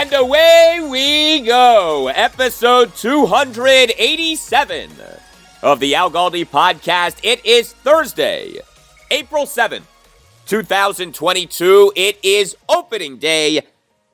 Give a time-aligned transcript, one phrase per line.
[0.00, 2.08] And away we go.
[2.08, 4.90] Episode 287
[5.60, 7.18] of the Al Galdi podcast.
[7.22, 8.60] It is Thursday,
[9.10, 9.82] April 7th,
[10.46, 11.92] 2022.
[11.94, 13.60] It is opening day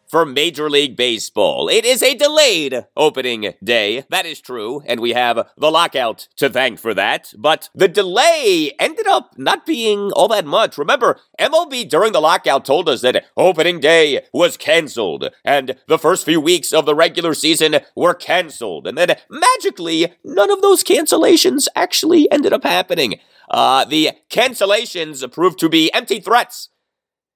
[0.08, 1.68] for Major League Baseball.
[1.68, 4.04] It is a delayed opening day.
[4.10, 7.32] That is true, and we have the lockout to thank for that.
[7.36, 10.78] But the delay ended up not being all that much.
[10.78, 16.24] Remember, MLB during the lockout told us that opening day was canceled, and the first
[16.24, 21.68] few weeks of the regular season were canceled, and then magically, none of those cancellations
[21.74, 23.20] actually ended up happening.
[23.50, 26.70] Uh, the cancellations proved to be empty threats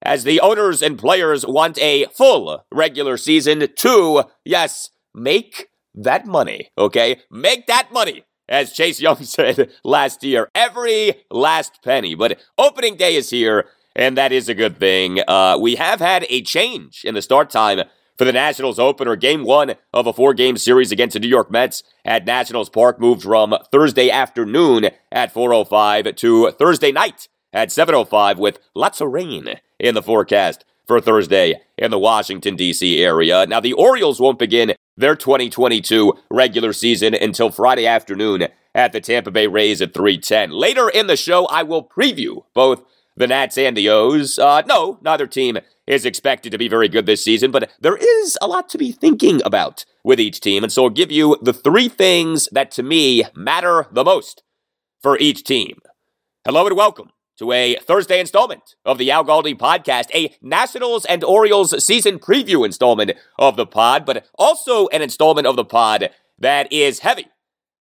[0.02, 6.70] as the owners and players want a full regular season to, yes, make that money,
[6.78, 7.20] okay?
[7.30, 8.24] Make that money.
[8.48, 12.14] As Chase Young said last year, every last penny.
[12.14, 15.20] But opening day is here, and that is a good thing.
[15.26, 17.82] Uh, we have had a change in the start time
[18.18, 19.16] for the Nationals opener.
[19.16, 23.00] Game one of a four game series against the New York Mets at Nationals Park
[23.00, 29.60] moved from Thursday afternoon at 4.05 to Thursday night at 7.05 with lots of rain
[29.80, 33.02] in the forecast for Thursday in the Washington, D.C.
[33.02, 33.46] area.
[33.46, 39.30] Now, the Orioles won't begin their 2022 regular season until Friday afternoon at the Tampa
[39.30, 40.50] Bay Rays at 310.
[40.50, 42.82] Later in the show, I will preview both
[43.16, 44.38] the Nats and the O's.
[44.38, 48.38] Uh, no, neither team is expected to be very good this season, but there is
[48.40, 50.62] a lot to be thinking about with each team.
[50.62, 54.42] And so I'll give you the three things that to me matter the most
[55.00, 55.78] for each team.
[56.44, 61.24] Hello and welcome to a Thursday installment of the Al Galdi podcast, a Nationals and
[61.24, 66.70] Orioles season preview installment of the pod, but also an installment of the pod that
[66.70, 67.28] is heavy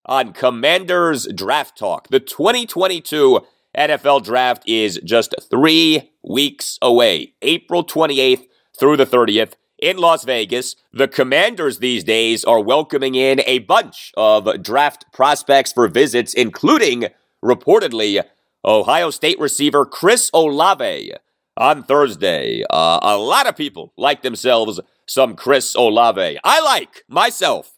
[0.05, 2.07] on Commanders draft talk.
[2.07, 3.41] The 2022
[3.77, 8.45] NFL draft is just three weeks away, April 28th
[8.79, 9.55] through the 30th.
[9.77, 15.73] In Las Vegas, the commanders these days are welcoming in a bunch of draft prospects
[15.73, 17.07] for visits, including
[17.43, 18.23] reportedly
[18.65, 21.13] Ohio State receiver Chris Olave
[21.57, 22.63] on Thursday.
[22.69, 26.39] Uh, a lot of people like themselves some Chris Olave.
[26.43, 27.73] I like myself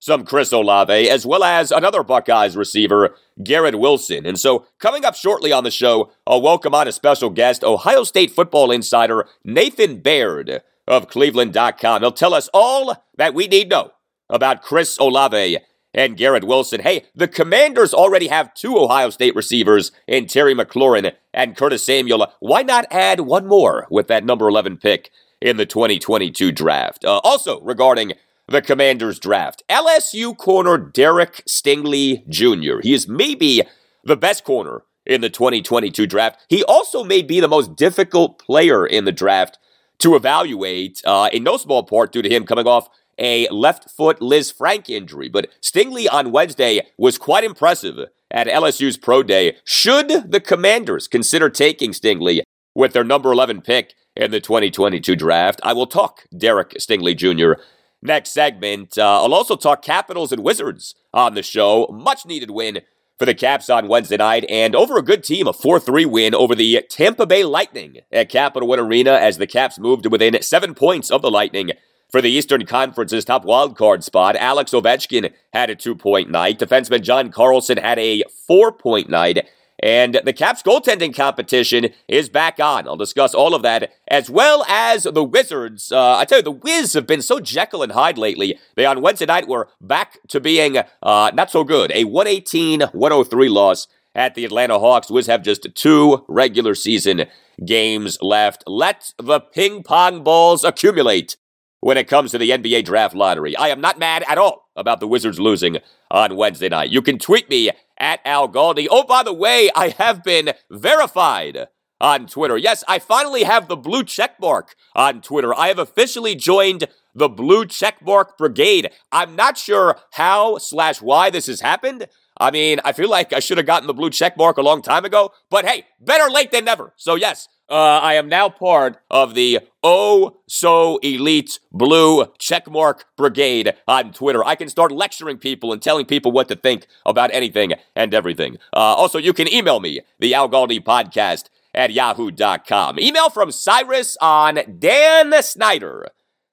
[0.00, 4.26] some Chris Olave, as well as another Buckeyes receiver, Garrett Wilson.
[4.26, 8.04] And so, coming up shortly on the show, I'll welcome on a special guest, Ohio
[8.04, 12.02] State football insider Nathan Baird of Cleveland.com.
[12.02, 13.90] He'll tell us all that we need to know
[14.28, 15.58] about Chris Olave
[15.94, 16.80] and Garrett Wilson.
[16.80, 22.26] Hey, the Commanders already have two Ohio State receivers in Terry McLaurin and Curtis Samuel.
[22.40, 25.10] Why not add one more with that number 11 pick
[25.40, 27.04] in the 2022 draft?
[27.04, 28.14] Uh, also, regarding
[28.46, 32.80] the Commanders draft, LSU corner Derek Stingley Jr.
[32.82, 33.62] He is maybe
[34.02, 36.40] the best corner in the 2022 draft.
[36.48, 39.58] He also may be the most difficult player in the draft
[39.98, 42.88] to evaluate, uh, in no small part due to him coming off
[43.18, 45.28] a left foot Lisfranc injury.
[45.28, 47.98] But Stingley on Wednesday was quite impressive
[48.30, 49.56] at LSU's Pro Day.
[49.64, 52.42] Should the Commanders consider taking Stingley
[52.74, 55.60] with their number 11 pick in the 2022 draft?
[55.62, 57.60] I will talk Derek Stingley Jr.
[58.02, 61.88] Next segment, uh, I'll also talk Capitals and Wizards on the show.
[61.90, 62.82] Much needed win
[63.18, 66.34] for the Caps on Wednesday night, and over a good team, a 4 3 win
[66.34, 70.74] over the Tampa Bay Lightning at Capital One Arena as the Caps moved within seven
[70.74, 71.70] points of the Lightning
[72.14, 74.36] for the Eastern Conference's top wildcard spot.
[74.36, 76.60] Alex Ovechkin had a two point night.
[76.60, 79.48] Defenseman John Carlson had a four point night.
[79.82, 82.86] And the Caps goaltending competition is back on.
[82.86, 85.90] I'll discuss all of that, as well as the Wizards.
[85.90, 88.60] Uh, I tell you, the Wiz have been so Jekyll and Hyde lately.
[88.76, 91.90] They on Wednesday night were back to being uh, not so good.
[91.92, 95.10] A 118 103 loss at the Atlanta Hawks.
[95.10, 97.24] Wiz have just two regular season
[97.66, 98.62] games left.
[98.68, 101.38] Let the ping pong balls accumulate
[101.84, 103.54] when it comes to the NBA draft lottery.
[103.54, 105.76] I am not mad at all about the Wizards losing
[106.10, 106.88] on Wednesday night.
[106.88, 108.86] You can tweet me at Al Galdi.
[108.90, 111.68] Oh, by the way, I have been verified
[112.00, 112.56] on Twitter.
[112.56, 115.54] Yes, I finally have the blue check mark on Twitter.
[115.54, 118.90] I have officially joined the blue check mark brigade.
[119.12, 122.06] I'm not sure how slash why this has happened.
[122.40, 124.80] I mean, I feel like I should have gotten the blue check mark a long
[124.80, 126.94] time ago, but hey, better late than never.
[126.96, 133.74] So yes, uh, I am now part of the Oh So Elite Blue Checkmark Brigade
[133.88, 134.44] on Twitter.
[134.44, 138.58] I can start lecturing people and telling people what to think about anything and everything.
[138.72, 141.44] Uh, also, you can email me, the Al Galdi Podcast
[141.74, 142.98] at yahoo.com.
[142.98, 146.06] Email from Cyrus on Dan Snyder.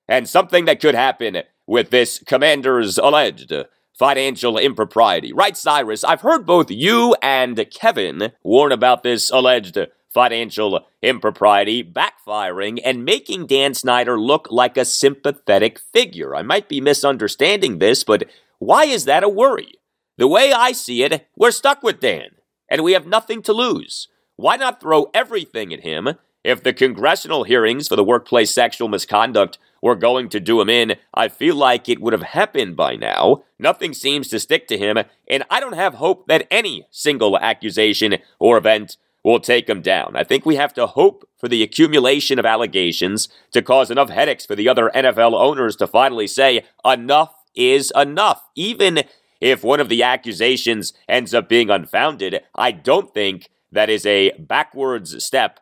[0.07, 3.53] And something that could happen with this commander's alleged
[3.97, 5.31] financial impropriety.
[5.31, 6.03] Right, Cyrus?
[6.03, 9.77] I've heard both you and Kevin warn about this alleged
[10.13, 16.35] financial impropriety backfiring and making Dan Snyder look like a sympathetic figure.
[16.35, 18.25] I might be misunderstanding this, but
[18.59, 19.75] why is that a worry?
[20.17, 22.31] The way I see it, we're stuck with Dan,
[22.69, 24.07] and we have nothing to lose.
[24.35, 26.09] Why not throw everything at him?
[26.43, 30.95] If the congressional hearings for the workplace sexual misconduct were going to do him in,
[31.13, 33.43] I feel like it would have happened by now.
[33.59, 34.97] Nothing seems to stick to him,
[35.27, 40.15] and I don't have hope that any single accusation or event will take him down.
[40.15, 44.45] I think we have to hope for the accumulation of allegations to cause enough headaches
[44.45, 48.43] for the other NFL owners to finally say, enough is enough.
[48.55, 49.03] Even
[49.39, 54.31] if one of the accusations ends up being unfounded, I don't think that is a
[54.37, 55.59] backwards step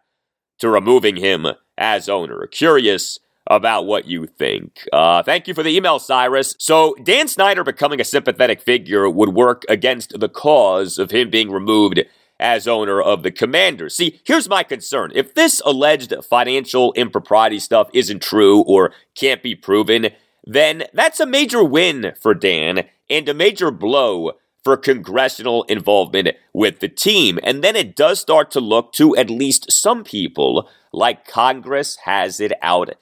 [0.60, 1.48] to removing him
[1.78, 2.46] as owner.
[2.48, 4.88] Curious about what you think.
[4.94, 6.56] Uh, thank you for the email, Cyrus.
[6.60, 11.50] So, Dan Snyder becoming a sympathetic figure would work against the cause of him being
[11.50, 12.02] removed
[12.40, 13.96] as owner of the Commanders.
[13.96, 15.12] See, here's my concern.
[15.14, 20.10] If this alleged financial impropriety stuff isn't true or can't be proven,
[20.44, 24.34] then that's a major win for Dan and a major blow
[24.64, 27.40] for congressional involvement with the team.
[27.44, 32.40] And then it does start to look to at least some people like Congress has
[32.40, 32.96] it out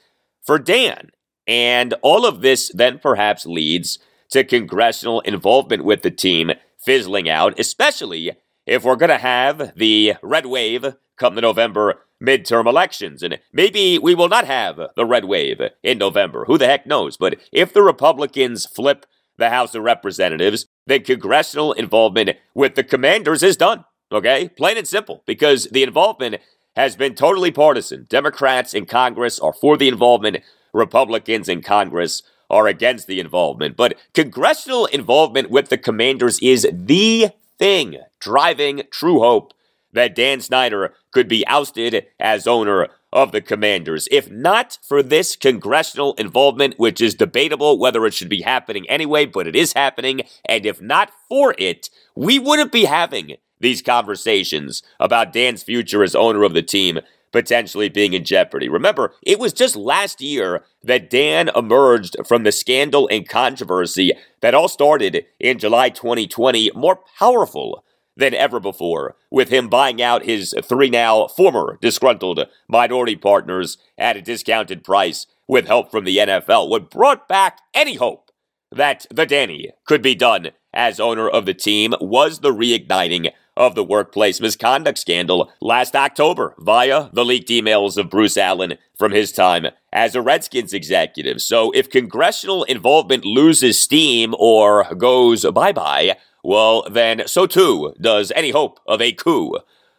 [0.43, 1.11] for Dan.
[1.47, 3.99] And all of this then perhaps leads
[4.29, 8.33] to congressional involvement with the team fizzling out, especially
[8.67, 13.23] if we're going to have the red wave come the November midterm elections.
[13.23, 16.45] And maybe we will not have the red wave in November.
[16.45, 17.17] Who the heck knows?
[17.17, 19.05] But if the Republicans flip
[19.37, 23.85] the House of Representatives, then congressional involvement with the commanders is done.
[24.11, 24.49] Okay?
[24.49, 25.23] Plain and simple.
[25.25, 26.37] Because the involvement
[26.75, 28.05] has been totally partisan.
[28.09, 30.37] Democrats in Congress are for the involvement,
[30.73, 33.75] Republicans in Congress are against the involvement.
[33.75, 39.53] But congressional involvement with the commanders is the thing driving true hope
[39.93, 44.07] that Dan Snyder could be ousted as owner of the Commanders.
[44.11, 49.25] If not for this congressional involvement, which is debatable whether it should be happening anyway,
[49.25, 54.83] but it is happening, and if not for it, we wouldn't be having these conversations
[54.99, 56.99] about Dan's future as owner of the team
[57.31, 58.69] potentially being in jeopardy.
[58.69, 64.53] Remember, it was just last year that Dan emerged from the scandal and controversy that
[64.53, 67.83] all started in July 2020 more powerful
[68.15, 74.17] than ever before, with him buying out his three now former disgruntled minority partners at
[74.17, 76.69] a discounted price with help from the NFL.
[76.69, 78.31] What brought back any hope
[78.71, 83.75] that the Danny could be done as owner of the team was the reigniting of
[83.75, 89.31] the workplace misconduct scandal last October via the leaked emails of Bruce Allen from his
[89.31, 91.41] time as a Redskins executive.
[91.41, 98.31] So if congressional involvement loses steam or goes bye bye, well, then so too does
[98.35, 99.57] any hope of a coup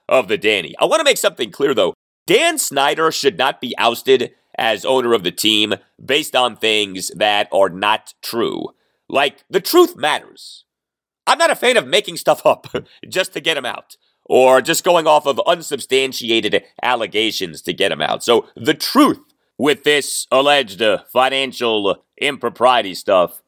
[0.08, 0.74] of the Danny.
[0.78, 1.94] I want to make something clear though.
[2.26, 5.74] Dan Snyder should not be ousted as owner of the team
[6.04, 8.68] based on things that are not true.
[9.08, 10.64] Like, the truth matters.
[11.28, 12.66] I'm not a fan of making stuff up
[13.08, 18.00] just to get him out or just going off of unsubstantiated allegations to get him
[18.00, 18.24] out.
[18.24, 19.20] So the truth
[19.58, 23.42] with this alleged uh, financial impropriety stuff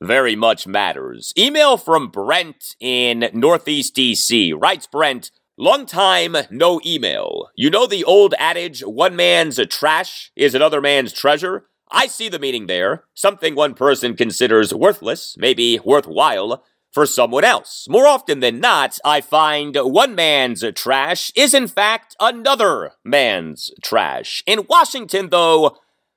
[0.00, 1.32] very much matters.
[1.38, 4.52] Email from Brent in Northeast DC.
[4.54, 7.48] Writes Brent, long time no email.
[7.56, 11.64] You know the old adage, one man's trash is another man's treasure?
[11.90, 13.04] I see the meaning there.
[13.14, 16.62] Something one person considers worthless, maybe worthwhile,
[16.96, 17.86] for someone else.
[17.90, 24.42] More often than not, I find one man's trash is in fact another man's trash.
[24.46, 25.76] In Washington, though,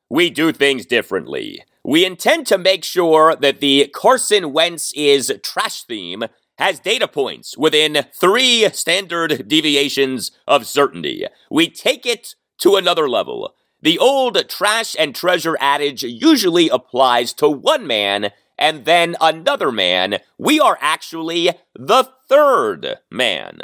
[0.09, 1.65] we do things differently.
[1.83, 6.24] We intend to make sure that the Carson Wentz is trash theme
[6.57, 11.25] has data points within three standard deviations of certainty.
[11.51, 13.53] We take it to another level.
[13.81, 20.20] The old trash and treasure adage usually applies to one man and then another man.
[20.38, 23.62] We are actually the third man.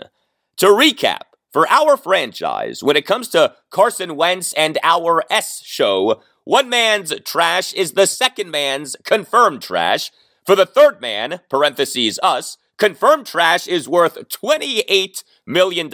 [0.57, 1.21] To recap,
[1.51, 7.13] for our franchise, when it comes to Carson Wentz and our S show, one man's
[7.25, 10.11] trash is the second man's confirmed trash.
[10.45, 15.89] For the third man, parentheses us, confirmed trash is worth $28 million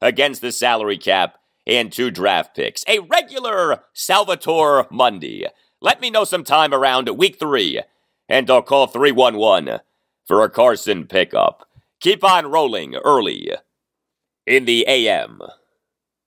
[0.00, 2.84] against the salary cap and two draft picks.
[2.88, 5.46] A regular Salvator Mundi.
[5.80, 7.82] Let me know sometime around week three,
[8.28, 9.80] and I'll call 311
[10.26, 11.68] for a Carson pickup.
[12.00, 13.50] Keep on rolling early
[14.46, 15.40] in the AM.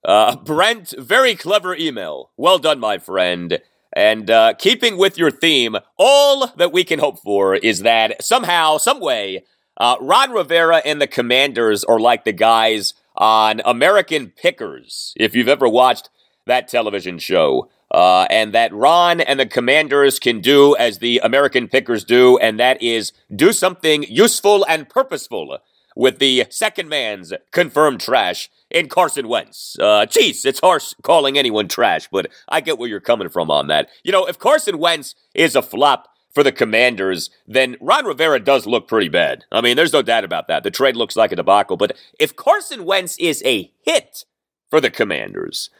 [0.04, 2.30] Uh, Brent, very clever email.
[2.36, 3.60] Well done, my friend.
[3.92, 8.78] And uh, keeping with your theme, all that we can hope for is that somehow,
[8.78, 9.44] some way,
[9.76, 15.48] uh, Ron Rivera and the Commanders are like the guys on American Pickers, if you've
[15.48, 16.10] ever watched
[16.46, 17.68] that television show.
[17.90, 22.60] Uh, and that Ron and the Commanders can do as the American Pickers do, and
[22.60, 25.58] that is do something useful and purposeful
[25.96, 29.76] with the second man's confirmed trash in Carson Wentz.
[29.80, 33.68] Uh, geez, it's harsh calling anyone trash, but I get where you're coming from on
[33.68, 33.88] that.
[34.04, 38.64] You know, if Carson Wentz is a flop, for the Commanders, then Ron Rivera does
[38.64, 39.44] look pretty bad.
[39.50, 40.62] I mean, there's no doubt about that.
[40.62, 41.76] The trade looks like a debacle.
[41.76, 44.24] But if Carson Wentz is a hit
[44.70, 45.70] for the Commanders,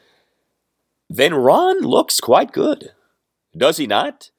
[1.08, 2.92] then Ron looks quite good.
[3.56, 4.30] Does he not?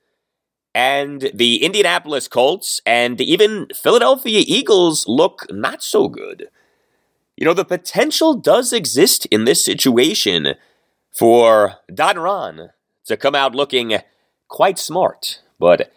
[0.74, 6.50] And the Indianapolis Colts and even Philadelphia Eagles look not so good.
[7.36, 10.56] You know, the potential does exist in this situation
[11.12, 12.70] for Don Ron
[13.06, 13.98] to come out looking
[14.48, 15.42] quite smart.
[15.58, 15.92] But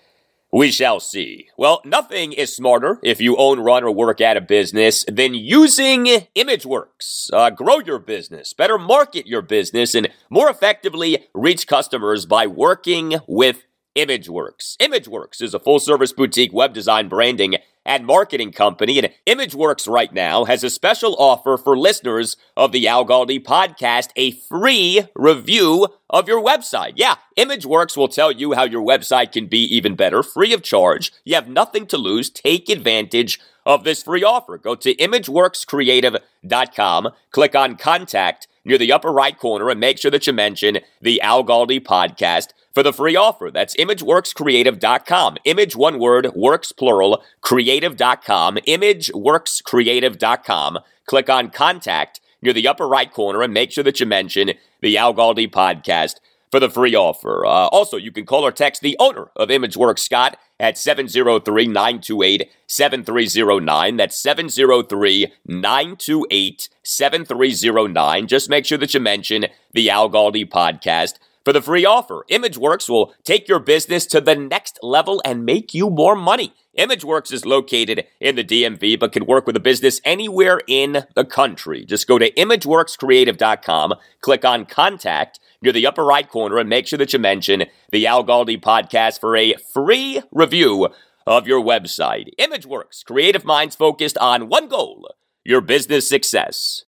[0.52, 1.48] we shall see.
[1.56, 6.04] Well, nothing is smarter if you own, run, or work at a business than using
[6.36, 7.32] ImageWorks.
[7.32, 13.14] Uh, grow your business, better market your business, and more effectively reach customers by working
[13.26, 13.64] with
[13.96, 14.76] ImageWorks.
[14.78, 20.12] ImageWorks is a full service boutique web design branding and marketing company, and ImageWorks right
[20.12, 25.88] now has a special offer for listeners of the Al Galdi podcast a free review
[26.08, 26.92] of your website.
[26.96, 31.12] Yeah, ImageWorks will tell you how your website can be even better, free of charge.
[31.24, 32.30] You have nothing to lose.
[32.30, 34.58] Take advantage of this free offer.
[34.58, 40.26] Go to imageworkscreative.com, click on contact near the upper right corner, and make sure that
[40.26, 43.50] you mention the Al Galdi podcast for the free offer.
[43.50, 45.38] That's imageworkscreative.com.
[45.44, 48.56] Image one word, works plural, creative.com.
[48.56, 50.78] Imageworkscreative.com.
[51.06, 54.98] Click on contact near the upper right corner and make sure that you mention the
[54.98, 56.16] Al Galdi podcast
[56.50, 57.46] for the free offer.
[57.46, 62.50] Uh, also, you can call or text the owner of ImageWorks, Scott, at 703 928
[62.66, 63.96] 7309.
[63.96, 68.26] That's 703 928 7309.
[68.26, 72.24] Just make sure that you mention the Al Galdi podcast for the free offer.
[72.30, 76.54] ImageWorks will take your business to the next level and make you more money.
[76.78, 81.24] ImageWorks is located in the DMV but can work with a business anywhere in the
[81.24, 81.84] country.
[81.84, 86.98] Just go to imageworkscreative.com, click on contact near the upper right corner, and make sure
[86.98, 90.88] that you mention the Al Galdi podcast for a free review
[91.26, 92.28] of your website.
[92.38, 95.08] ImageWorks, creative minds focused on one goal
[95.44, 96.84] your business success.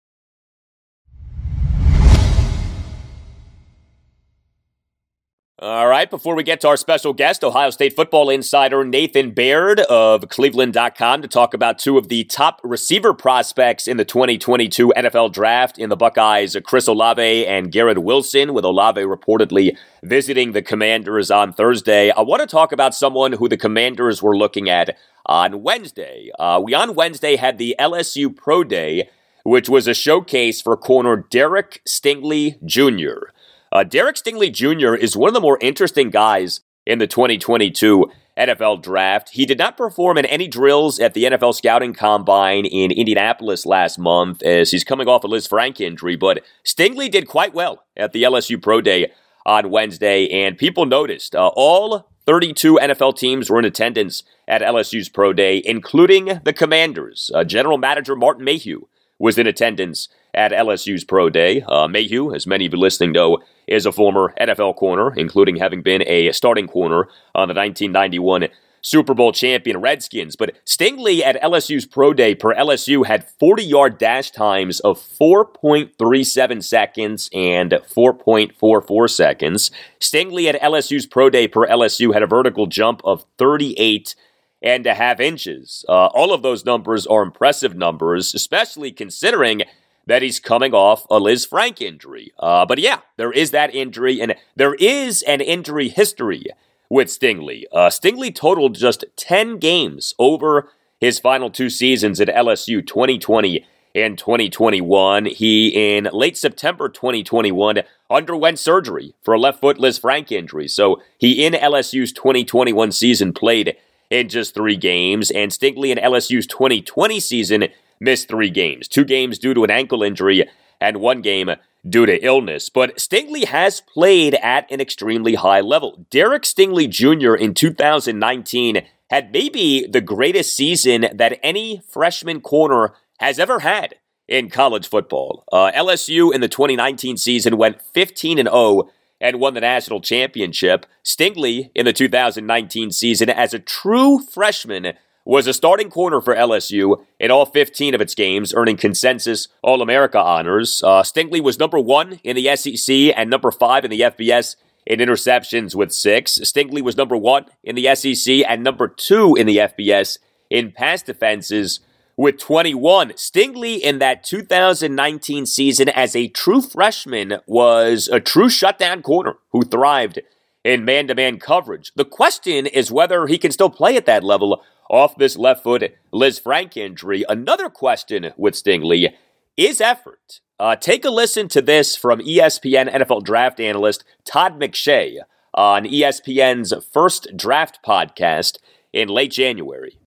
[5.64, 9.80] All right, before we get to our special guest, Ohio State football insider Nathan Baird
[9.82, 15.32] of Cleveland.com to talk about two of the top receiver prospects in the 2022 NFL
[15.32, 21.30] draft in the Buckeyes, Chris Olave and Garrett Wilson, with Olave reportedly visiting the Commanders
[21.30, 22.10] on Thursday.
[22.10, 26.32] I want to talk about someone who the Commanders were looking at on Wednesday.
[26.40, 29.12] Uh, we on Wednesday had the LSU Pro Day,
[29.44, 33.30] which was a showcase for corner Derek Stingley Jr.
[33.72, 34.96] Uh, Derek Stingley Jr.
[34.96, 39.30] is one of the more interesting guys in the 2022 NFL draft.
[39.30, 43.98] He did not perform in any drills at the NFL scouting combine in Indianapolis last
[43.98, 48.24] month as he's coming off a Lisfranc injury, but Stingley did quite well at the
[48.24, 49.12] LSU Pro Day
[49.46, 55.08] on Wednesday, and people noticed uh, all 32 NFL teams were in attendance at LSU's
[55.08, 57.32] Pro Day, including the Commanders.
[57.34, 58.88] Uh, General Manager Martin Mayhew
[59.18, 61.62] was in attendance at LSU's Pro Day.
[61.68, 65.82] Uh, Mayhew, as many of you listening know, is a former NFL corner, including having
[65.82, 68.48] been a starting corner on the 1991
[68.82, 70.36] Super Bowl champion Redskins.
[70.36, 76.64] But Stingley at LSU's Pro Day per LSU had 40 yard dash times of 4.37
[76.64, 79.72] seconds and 4.44 seconds.
[80.00, 84.16] Stingley at LSU's Pro Day per LSU had a vertical jump of 38
[84.64, 85.84] and a half inches.
[85.90, 89.64] Uh, all of those numbers are impressive numbers, especially considering
[90.08, 92.32] that he's coming off a Lisfranc injury.
[92.40, 96.46] Uh, but yeah, there is that injury, and there is an injury history
[96.90, 97.64] with Stingley.
[97.72, 103.66] Uh, Stingley totaled just 10 games over his final two seasons at LSU 2020
[103.96, 105.26] and 2021.
[105.26, 110.68] He, in late September 2021, underwent surgery for a left foot Lisfranc injury.
[110.68, 113.76] So he, in LSU's 2021 season, played
[114.10, 117.70] in just three games, and Stingley in LSU's 2020 season
[118.02, 120.46] missed three games two games due to an ankle injury,
[120.82, 121.52] and one game
[121.88, 126.06] due to illness, but Stingley has played at an extremely high level.
[126.10, 127.34] Derek Stingley Jr.
[127.34, 133.96] in 2019 had maybe the greatest season that any freshman corner has ever had
[134.28, 135.44] in college football.
[135.52, 138.90] Uh, LSU in the 2019 season went 15 and 0
[139.20, 140.86] and won the national championship.
[141.04, 144.94] Stingley in the 2019 season as a true freshman
[145.26, 149.82] was a starting corner for LSU in all 15 of its games, earning consensus All
[149.82, 150.82] America honors.
[150.84, 155.00] Uh, Stingley was number one in the SEC and number five in the FBS in
[155.00, 156.40] interceptions with six.
[156.40, 160.18] Stingley was number one in the SEC and number two in the FBS
[160.50, 161.80] in pass defenses
[162.18, 163.12] with 21.
[163.12, 169.64] Stingley in that 2019 season as a true freshman was a true shutdown corner who
[169.64, 170.20] thrived
[170.64, 171.92] in man to man coverage.
[171.96, 175.96] The question is whether he can still play at that level off this left foot
[176.14, 177.24] Lisfranc injury.
[177.28, 179.14] Another question with Stingley
[179.58, 180.42] is effort.
[180.60, 185.18] Uh, take a listen to this from ESPN NFL draft analyst Todd McShay
[185.56, 188.58] on ESPN's first draft podcast
[188.94, 189.98] in late January.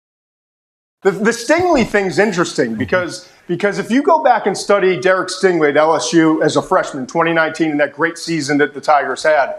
[1.03, 5.71] The, the Stingley thing's interesting because because if you go back and study Derek Stingley
[5.71, 9.57] at LSU as a freshman, 2019, and that great season that the Tigers had,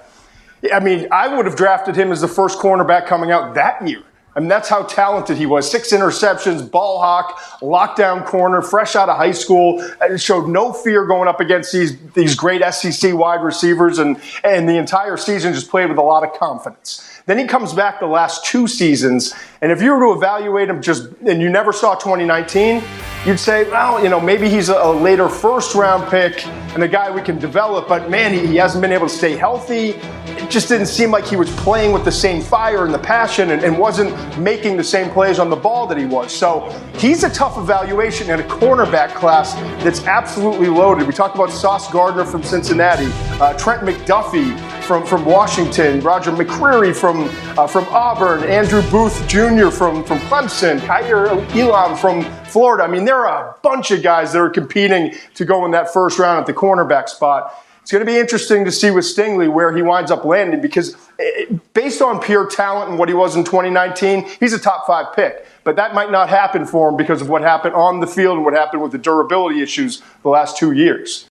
[0.74, 4.02] I mean, I would have drafted him as the first cornerback coming out that year.
[4.36, 5.70] I mean, that's how talented he was.
[5.70, 9.82] Six interceptions, ball hawk, lockdown corner, fresh out of high school.
[10.02, 14.68] And showed no fear going up against these, these great SEC wide receivers, and, and
[14.68, 17.10] the entire season just played with a lot of confidence.
[17.28, 20.82] Then he comes back the last two seasons, and if you were to evaluate him
[20.82, 22.84] just, and you never saw 2019,
[23.26, 27.10] you'd say, well, you know, maybe he's a, later first round pick and a guy
[27.10, 29.90] we can develop, but man, he, hasn't been able to stay healthy.
[30.38, 33.52] It just didn't seem like he was playing with the same fire and the passion
[33.52, 36.32] and, and wasn't making the same plays on the ball that he was.
[36.32, 41.08] So he's a tough evaluation in a cornerback class that's absolutely loaded.
[41.08, 43.10] We talked about Sauce Gardner from Cincinnati,
[43.42, 49.70] uh, Trent McDuffie from, from Washington, Roger McCreary from, uh, from Auburn, Andrew Booth Jr.
[49.70, 52.84] from, from Clemson, Kaiir Elam from Florida.
[52.84, 55.92] I mean, there are a bunch of guys that are competing to go in that
[55.92, 57.54] first round at the cornerback spot.
[57.82, 60.96] It's going to be interesting to see with Stingley where he winds up landing because
[61.20, 65.16] eh, based on pure talent and what he was in 2019, he's a top five
[65.16, 65.46] pick.
[65.64, 68.46] But that might not happen for him because of what happened on the field and
[68.46, 71.28] what happened with the durability issues the last two years.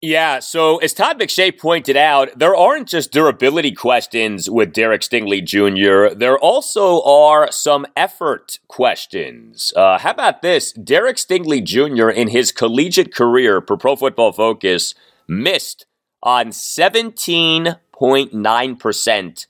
[0.00, 5.44] Yeah, so as Todd McShay pointed out, there aren't just durability questions with Derek Stingley
[5.44, 9.72] Jr., there also are some effort questions.
[9.74, 10.70] Uh, how about this?
[10.70, 14.94] Derek Stingley Jr., in his collegiate career per Pro Football Focus,
[15.26, 15.84] missed
[16.22, 19.46] on 17.9%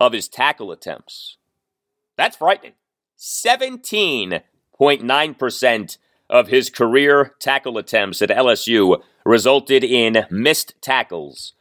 [0.00, 1.36] of his tackle attempts.
[2.16, 2.72] That's frightening.
[3.18, 5.98] 17.9%
[6.32, 11.52] of his career tackle attempts at LSU resulted in missed tackles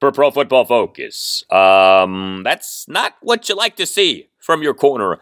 [0.00, 1.44] per Pro Football Focus.
[1.50, 5.18] Um, that's not what you like to see from your corner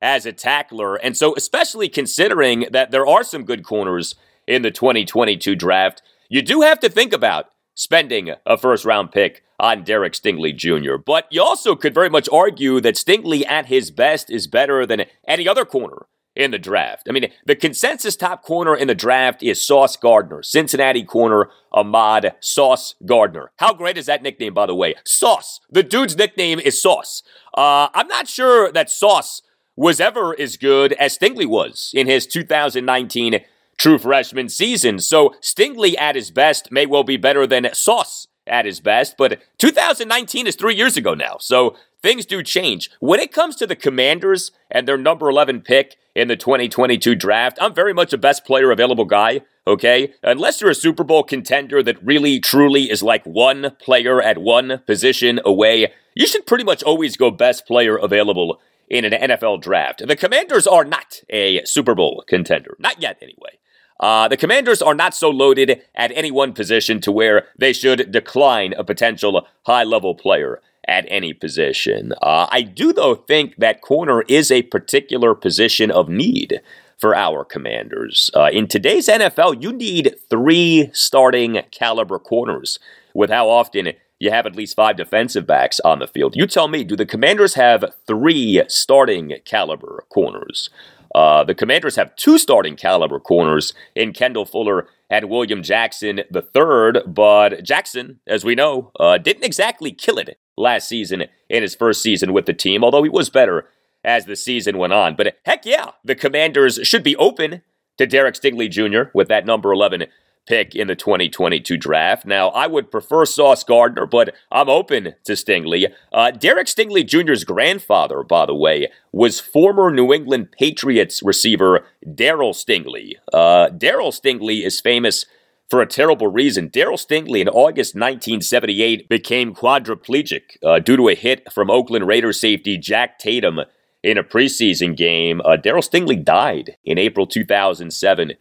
[0.00, 0.94] as a tackler.
[0.94, 4.14] And so, especially considering that there are some good corners
[4.46, 9.42] in the 2022 draft, you do have to think about spending a first round pick
[9.58, 10.96] on Derek Stingley Jr.
[10.96, 15.04] But you also could very much argue that Stingley at his best is better than
[15.26, 17.06] any other corner in the draft.
[17.08, 22.34] I mean, the consensus top corner in the draft is Sauce Gardner, Cincinnati corner Ahmad
[22.40, 23.52] Sauce Gardner.
[23.56, 24.94] How great is that nickname, by the way?
[25.04, 25.60] Sauce.
[25.70, 27.22] The dude's nickname is Sauce.
[27.56, 29.42] Uh, I'm not sure that Sauce
[29.76, 33.40] was ever as good as Stingley was in his 2019
[33.78, 34.98] true freshman season.
[34.98, 39.40] So Stingley at his best may well be better than Sauce at his best, but
[39.58, 41.36] 2019 is three years ago now.
[41.40, 42.90] So things do change.
[43.00, 47.58] When it comes to the Commanders and their number 11 pick in the 2022 draft,
[47.60, 50.12] I'm very much a best player available guy, okay?
[50.22, 54.82] Unless you're a Super Bowl contender that really, truly is like one player at one
[54.86, 60.06] position away, you should pretty much always go best player available in an NFL draft.
[60.06, 62.76] The Commanders are not a Super Bowl contender.
[62.78, 63.58] Not yet, anyway.
[63.98, 68.10] Uh, the Commanders are not so loaded at any one position to where they should
[68.10, 72.12] decline a potential high level player at any position.
[72.22, 76.60] Uh, I do, though, think that corner is a particular position of need
[76.98, 78.30] for our commanders.
[78.34, 82.78] Uh, in today's NFL, you need three starting caliber corners
[83.14, 86.36] with how often you have at least five defensive backs on the field.
[86.36, 90.70] You tell me, do the commanders have three starting caliber corners?
[91.14, 96.22] Uh, the Commanders have two starting caliber corners in Kendall Fuller and William Jackson
[96.54, 101.74] third, but Jackson, as we know, uh, didn't exactly kill it last season in his
[101.74, 103.68] first season with the team, although he was better
[104.04, 105.16] as the season went on.
[105.16, 107.62] But heck yeah, the Commanders should be open
[107.98, 109.10] to Derek Stingley Jr.
[109.14, 110.06] with that number 11
[110.46, 112.26] pick in the 2022 draft.
[112.26, 115.92] Now, I would prefer Sauce Gardner, but I'm open to Stingley.
[116.12, 122.54] Uh, Derek Stingley Jr.'s grandfather, by the way, was former New England Patriots receiver Darryl
[122.54, 123.14] Stingley.
[123.32, 125.26] Uh, Darryl Stingley is famous
[125.72, 126.68] for a terrible reason.
[126.68, 132.38] Darryl Stingley in August 1978 became quadriplegic uh, due to a hit from Oakland Raiders
[132.38, 133.60] safety Jack Tatum
[134.02, 135.40] in a preseason game.
[135.40, 138.34] Uh, Darryl Stingley died in April 2007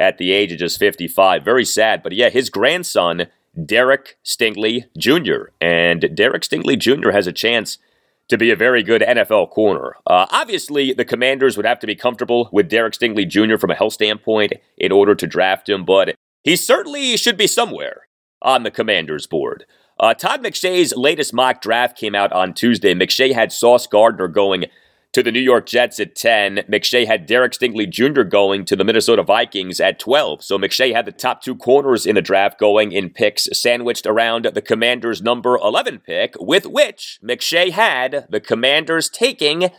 [0.00, 1.44] at the age of just 55.
[1.44, 2.02] Very sad.
[2.02, 3.28] But yeah, his grandson,
[3.64, 7.10] Derek Stingley Jr., and Derek Stingley Jr.
[7.10, 7.78] has a chance
[8.26, 9.94] to be a very good NFL corner.
[10.04, 13.56] Uh, obviously, the Commanders would have to be comfortable with Derek Stingley Jr.
[13.56, 18.08] from a health standpoint in order to draft him, but he certainly should be somewhere
[18.40, 19.64] on the Commanders board.
[19.98, 22.94] Uh, Todd McShay's latest mock draft came out on Tuesday.
[22.94, 24.64] McShay had Sauce Gardner going
[25.12, 26.64] to the New York Jets at 10.
[26.70, 28.22] McShay had Derek Stingley Jr.
[28.22, 30.42] going to the Minnesota Vikings at 12.
[30.42, 34.46] So McShay had the top two corners in the draft going in picks sandwiched around
[34.46, 39.70] the Commanders' number 11 pick, with which McShay had the Commanders taking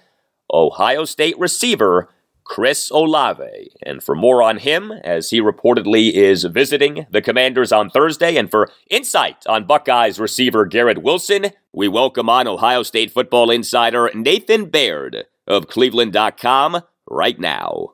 [0.53, 2.09] Ohio State receiver
[2.43, 3.71] Chris Olave.
[3.81, 8.49] And for more on him, as he reportedly is visiting the Commanders on Thursday, and
[8.49, 14.65] for insight on Buckeyes receiver Garrett Wilson, we welcome on Ohio State football insider Nathan
[14.65, 17.93] Baird of Cleveland.com right now.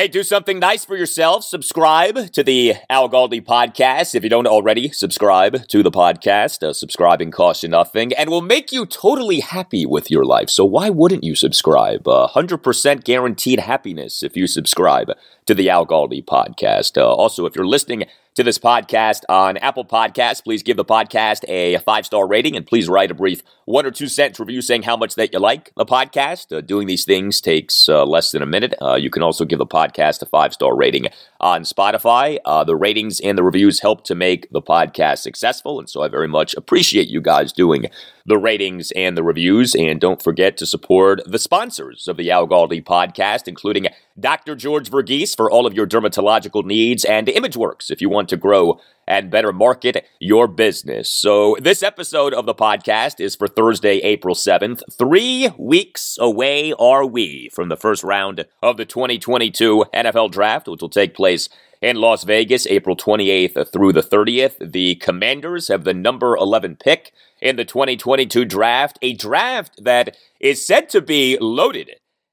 [0.00, 1.44] Hey, do something nice for yourself.
[1.44, 4.14] Subscribe to the Al Galdi podcast.
[4.14, 8.40] If you don't already subscribe to the podcast, uh, subscribing costs you nothing and will
[8.40, 10.48] make you totally happy with your life.
[10.48, 12.08] So why wouldn't you subscribe?
[12.08, 15.10] Uh, 100% guaranteed happiness if you subscribe
[15.44, 16.96] to the Al Galdi podcast.
[16.96, 18.04] Uh, also, if you're listening
[18.40, 20.42] to this podcast on Apple Podcasts.
[20.42, 23.90] Please give the podcast a five star rating and please write a brief one or
[23.90, 26.56] two sentence review saying how much that you like the podcast.
[26.56, 28.72] Uh, doing these things takes uh, less than a minute.
[28.80, 31.08] Uh, you can also give the podcast a five star rating
[31.40, 32.38] on Spotify.
[32.44, 36.08] Uh, the ratings and the reviews help to make the podcast successful, and so I
[36.08, 37.86] very much appreciate you guys doing
[38.26, 39.74] the ratings and the reviews.
[39.74, 44.54] And don't forget to support the sponsors of the Al Galdi podcast, including Dr.
[44.54, 48.80] George Verghese for all of your dermatological needs and ImageWorks if you want to grow
[49.10, 51.10] and better market your business.
[51.10, 54.82] So, this episode of the podcast is for Thursday, April 7th.
[54.92, 60.80] Three weeks away are we from the first round of the 2022 NFL Draft, which
[60.80, 61.48] will take place
[61.82, 64.70] in Las Vegas, April 28th through the 30th.
[64.70, 70.64] The Commanders have the number 11 pick in the 2022 draft, a draft that is
[70.64, 71.90] said to be loaded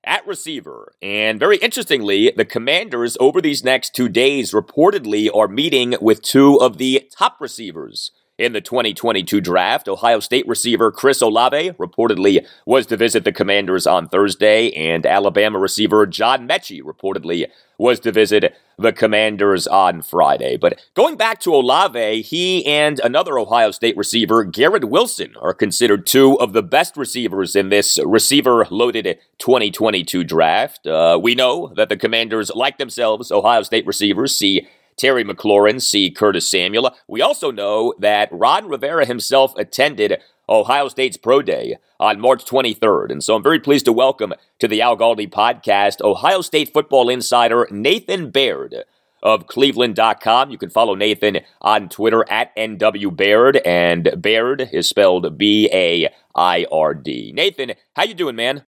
[0.07, 0.93] at receiver.
[1.01, 6.59] And very interestingly, the Commanders over these next two days reportedly are meeting with two
[6.59, 9.87] of the top receivers in the 2022 draft.
[9.87, 15.59] Ohio State receiver Chris Olave reportedly was to visit the Commanders on Thursday, and Alabama
[15.59, 17.47] receiver John Metchie reportedly
[17.77, 20.57] was to visit the Commanders on Friday.
[20.57, 26.05] But going back to Olave, he and another Ohio State receiver, Garrett Wilson, are considered
[26.05, 30.85] two of the best receivers in this receiver loaded 2022 draft.
[30.85, 34.35] Uh, we know that the Commanders like themselves Ohio State receivers.
[34.35, 36.95] See Terry McLaurin, see Curtis Samuel.
[37.07, 43.11] We also know that Ron Rivera himself attended Ohio State's Pro Day on March 23rd.
[43.11, 47.09] And so I'm very pleased to welcome to the Al Galdi podcast Ohio State football
[47.09, 48.75] insider Nathan Baird
[49.21, 50.49] of Cleveland.com.
[50.49, 56.07] You can follow Nathan on Twitter at NW Baird, and Baird is spelled B A
[56.35, 57.31] I R D.
[57.35, 58.63] Nathan, how you doing, man?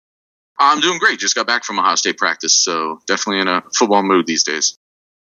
[0.60, 1.20] I'm doing great.
[1.20, 4.78] Just got back from Ohio State practice, so definitely in a football mood these days.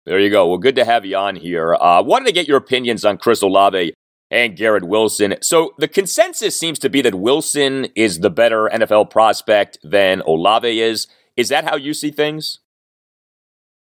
[0.07, 0.47] There you go.
[0.47, 1.75] Well, good to have you on here.
[1.75, 3.91] Uh, wanted to get your opinions on Chris Olave
[4.31, 5.35] and Garrett Wilson.
[5.41, 10.79] So the consensus seems to be that Wilson is the better NFL prospect than Olave
[10.79, 11.07] is.
[11.35, 12.59] Is that how you see things?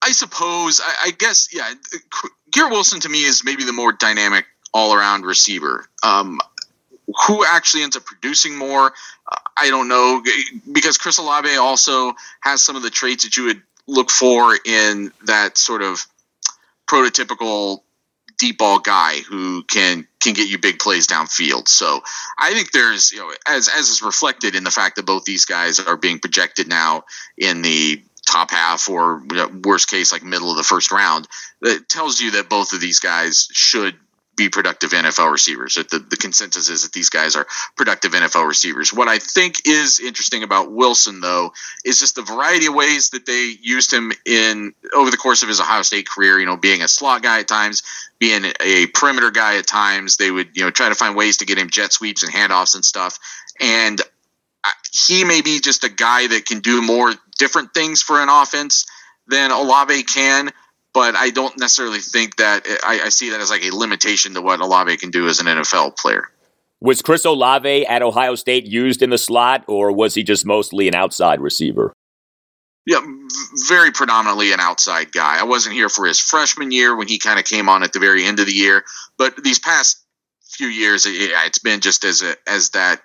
[0.01, 0.81] I suppose.
[0.81, 1.75] I, I guess, yeah.
[2.53, 5.89] Garrett Wilson to me is maybe the more dynamic all around receiver.
[6.05, 6.39] Um,
[7.27, 8.93] who actually ends up producing more,
[9.59, 10.23] I don't know.
[10.71, 15.11] Because Chris Olave also has some of the traits that you would look for in
[15.27, 16.07] that sort of
[16.93, 17.81] prototypical
[18.39, 21.69] deep ball guy who can can get you big plays downfield.
[21.69, 22.03] So
[22.39, 25.47] I think there's you know as as is reflected in the fact that both these
[25.47, 27.05] guys are being projected now
[27.39, 29.23] in the top half or
[29.65, 31.27] worst case like middle of the first round
[31.61, 33.97] that tells you that both of these guys should
[34.35, 35.75] be productive NFL receivers.
[35.75, 38.93] The, the consensus is that these guys are productive NFL receivers.
[38.93, 41.53] What I think is interesting about Wilson, though,
[41.85, 45.49] is just the variety of ways that they used him in over the course of
[45.49, 46.39] his Ohio State career.
[46.39, 47.83] You know, being a slot guy at times,
[48.19, 50.17] being a perimeter guy at times.
[50.17, 52.75] They would you know try to find ways to get him jet sweeps and handoffs
[52.75, 53.19] and stuff.
[53.61, 54.01] And
[54.65, 58.29] uh, he may be just a guy that can do more different things for an
[58.31, 58.87] offense
[59.27, 60.53] than Olave can
[60.95, 64.43] but I don't necessarily think that I, I, see that as like a limitation to
[64.43, 66.29] what Olave can do as an NFL player.
[66.81, 70.89] Was Chris Olave at Ohio State used in the slot, or was he just mostly
[70.89, 71.93] an outside receiver?
[72.85, 73.01] Yeah,
[73.69, 75.39] very predominantly an outside guy.
[75.39, 78.01] I wasn't here for his freshman year when he kind of came on at the
[78.01, 78.85] very end of the year,
[79.17, 80.05] but these past
[80.43, 83.01] few years, it's been just as a, as that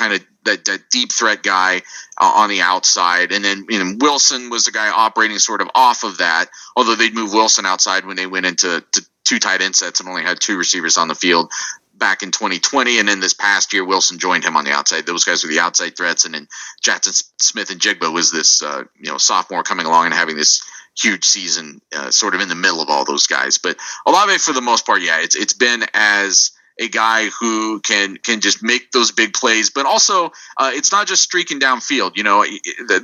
[0.00, 1.82] kind of that, that, deep threat guy
[2.18, 3.32] uh, on the outside.
[3.32, 6.96] And then you know, Wilson was the guy operating sort of off of that, although
[6.96, 8.82] they'd move Wilson outside when they went into
[9.24, 11.52] two tight end sets and only had two receivers on the field
[11.94, 12.98] back in 2020.
[12.98, 15.04] And then this past year, Wilson joined him on the outside.
[15.04, 16.24] Those guys were the outside threats.
[16.24, 16.48] And then
[16.82, 20.62] Jaxon Smith-Njigba was this, uh, you know, sophomore coming along and having this
[20.96, 23.58] huge season uh, sort of in the middle of all those guys.
[23.58, 28.16] But Olave, for the most part, yeah, it's, it's been as– a guy who can
[28.16, 32.16] can just make those big plays, but also uh, it's not just streaking downfield.
[32.16, 32.44] You know,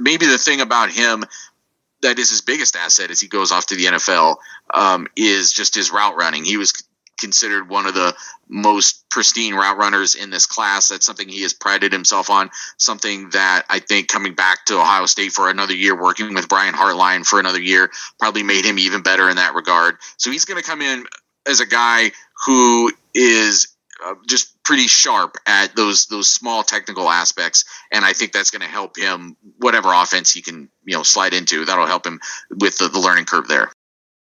[0.00, 1.24] maybe the thing about him
[2.02, 4.36] that is his biggest asset as he goes off to the NFL
[4.72, 6.44] um, is just his route running.
[6.44, 6.72] He was
[7.18, 8.14] considered one of the
[8.48, 10.88] most pristine route runners in this class.
[10.88, 12.50] That's something he has prided himself on.
[12.78, 16.74] Something that I think coming back to Ohio State for another year, working with Brian
[16.74, 19.96] Hartline for another year, probably made him even better in that regard.
[20.16, 21.04] So he's going to come in
[21.46, 22.12] as a guy
[22.44, 28.32] who is uh, just pretty sharp at those those small technical aspects, and I think
[28.32, 31.64] that's going to help him whatever offense he can you know slide into.
[31.64, 33.72] That'll help him with the, the learning curve there.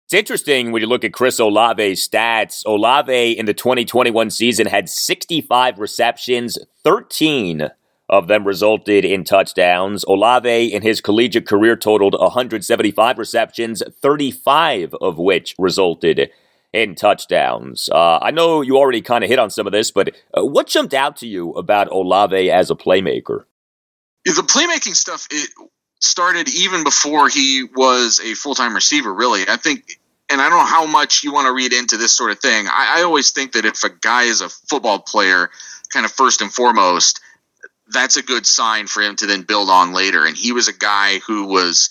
[0.04, 2.62] It's interesting when you look at Chris Olave's stats.
[2.66, 7.70] Olave in the 2021 season had 65 receptions, 13
[8.10, 10.04] of them resulted in touchdowns.
[10.04, 16.30] Olave in his collegiate career totaled 175 receptions, 35 of which resulted
[16.74, 17.88] in touchdowns.
[17.88, 20.66] Uh, I know you already kind of hit on some of this, but uh, what
[20.66, 23.44] jumped out to you about Olave as a playmaker?
[24.24, 25.50] The playmaking stuff it
[26.00, 29.14] started even before he was a full time receiver.
[29.14, 32.16] Really, I think, and I don't know how much you want to read into this
[32.16, 32.66] sort of thing.
[32.66, 35.50] I, I always think that if a guy is a football player,
[35.90, 37.20] kind of first and foremost,
[37.86, 40.26] that's a good sign for him to then build on later.
[40.26, 41.90] And he was a guy who was.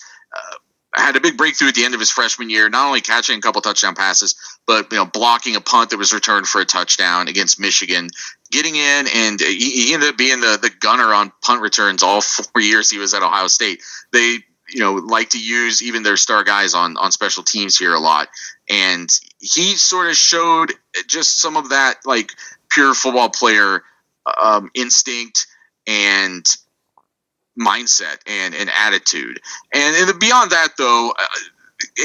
[0.95, 3.37] Uh, had a big breakthrough at the end of his freshman year, not only catching
[3.37, 6.65] a couple touchdown passes, but you know blocking a punt that was returned for a
[6.65, 8.09] touchdown against Michigan,
[8.51, 12.21] getting in, and he, he ended up being the the gunner on punt returns all
[12.21, 13.81] four years he was at Ohio State.
[14.11, 14.37] They
[14.69, 17.99] you know like to use even their star guys on on special teams here a
[17.99, 18.29] lot,
[18.69, 20.73] and he sort of showed
[21.07, 22.31] just some of that like
[22.69, 23.83] pure football player
[24.41, 25.47] um, instinct
[25.87, 26.45] and
[27.59, 29.39] mindset and, and attitude.
[29.73, 31.25] And, and beyond that, though, uh,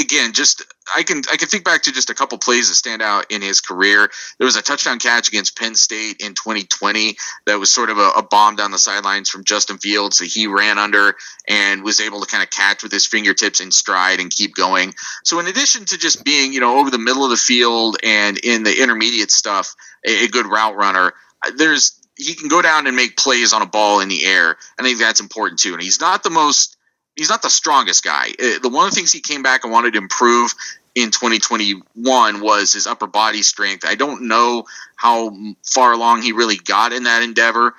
[0.00, 0.62] again, just
[0.94, 3.42] I can I can think back to just a couple plays that stand out in
[3.42, 4.10] his career.
[4.38, 8.10] There was a touchdown catch against Penn State in 2020 that was sort of a,
[8.16, 11.14] a bomb down the sidelines from Justin Fields that he ran under
[11.48, 14.94] and was able to kind of catch with his fingertips in stride and keep going.
[15.24, 18.38] So in addition to just being you know over the middle of the field and
[18.38, 19.74] in the intermediate stuff,
[20.06, 21.12] a, a good route runner,
[21.56, 24.56] there's he can go down and make plays on a ball in the air.
[24.78, 25.72] I think that's important too.
[25.72, 26.76] And he's not the most
[27.16, 28.28] he's not the strongest guy.
[28.30, 30.52] Uh, the one of the things he came back and wanted to improve
[30.94, 33.84] in 2021 was his upper body strength.
[33.86, 34.64] I don't know
[34.96, 37.74] how far along he really got in that endeavor,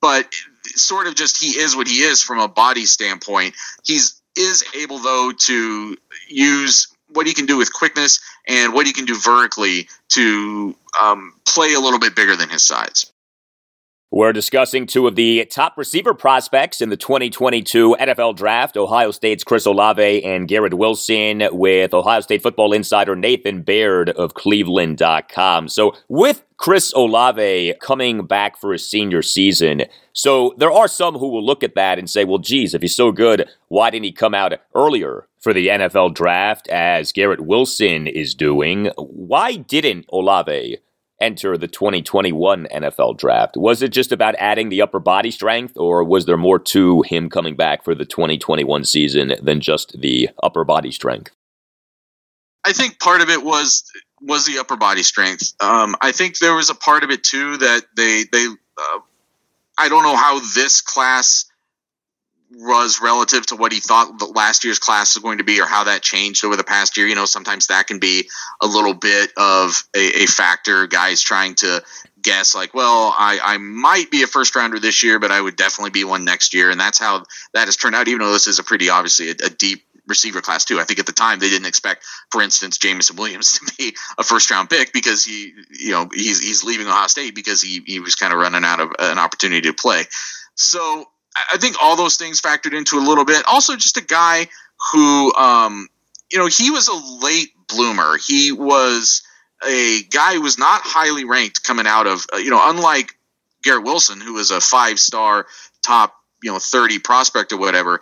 [0.00, 0.32] but
[0.64, 3.54] sort of just he is what he is from a body standpoint.
[3.84, 5.96] He's is able though to
[6.28, 11.34] use what he can do with quickness and what he can do vertically to um,
[11.46, 13.11] play a little bit bigger than his size.
[14.14, 19.42] We're discussing two of the top receiver prospects in the 2022 NFL Draft Ohio State's
[19.42, 25.68] Chris Olave and Garrett Wilson, with Ohio State football insider Nathan Baird of Cleveland.com.
[25.68, 31.28] So, with Chris Olave coming back for his senior season, so there are some who
[31.28, 34.12] will look at that and say, well, geez, if he's so good, why didn't he
[34.12, 38.90] come out earlier for the NFL Draft as Garrett Wilson is doing?
[38.98, 40.80] Why didn't Olave?
[41.22, 43.56] Enter the 2021 NFL draft?
[43.56, 47.30] Was it just about adding the upper body strength, or was there more to him
[47.30, 51.32] coming back for the 2021 season than just the upper body strength?
[52.64, 53.84] I think part of it was
[54.20, 55.52] was the upper body strength.
[55.60, 58.98] Um, I think there was a part of it too that they they uh,
[59.78, 61.46] I don't know how this class
[62.54, 65.66] was relative to what he thought the last year's class was going to be or
[65.66, 67.06] how that changed over the past year.
[67.06, 68.28] You know, sometimes that can be
[68.60, 70.86] a little bit of a, a factor.
[70.86, 71.82] Guys trying to
[72.20, 75.56] guess like, well, I, I might be a first rounder this year, but I would
[75.56, 76.70] definitely be one next year.
[76.70, 79.34] And that's how that has turned out, even though this is a pretty obviously a,
[79.46, 80.80] a deep receiver class too.
[80.80, 84.22] I think at the time they didn't expect, for instance, Jameson Williams to be a
[84.22, 88.00] first round pick because he, you know, he's he's leaving Ohio State because he he
[88.00, 90.04] was kind of running out of an opportunity to play.
[90.54, 93.44] So I think all those things factored into a little bit.
[93.46, 94.48] Also, just a guy
[94.92, 95.88] who, um,
[96.30, 98.16] you know, he was a late bloomer.
[98.18, 99.22] He was
[99.66, 103.16] a guy who was not highly ranked coming out of, uh, you know, unlike
[103.62, 105.46] Garrett Wilson, who was a five star
[105.82, 108.00] top, you know, 30 prospect or whatever.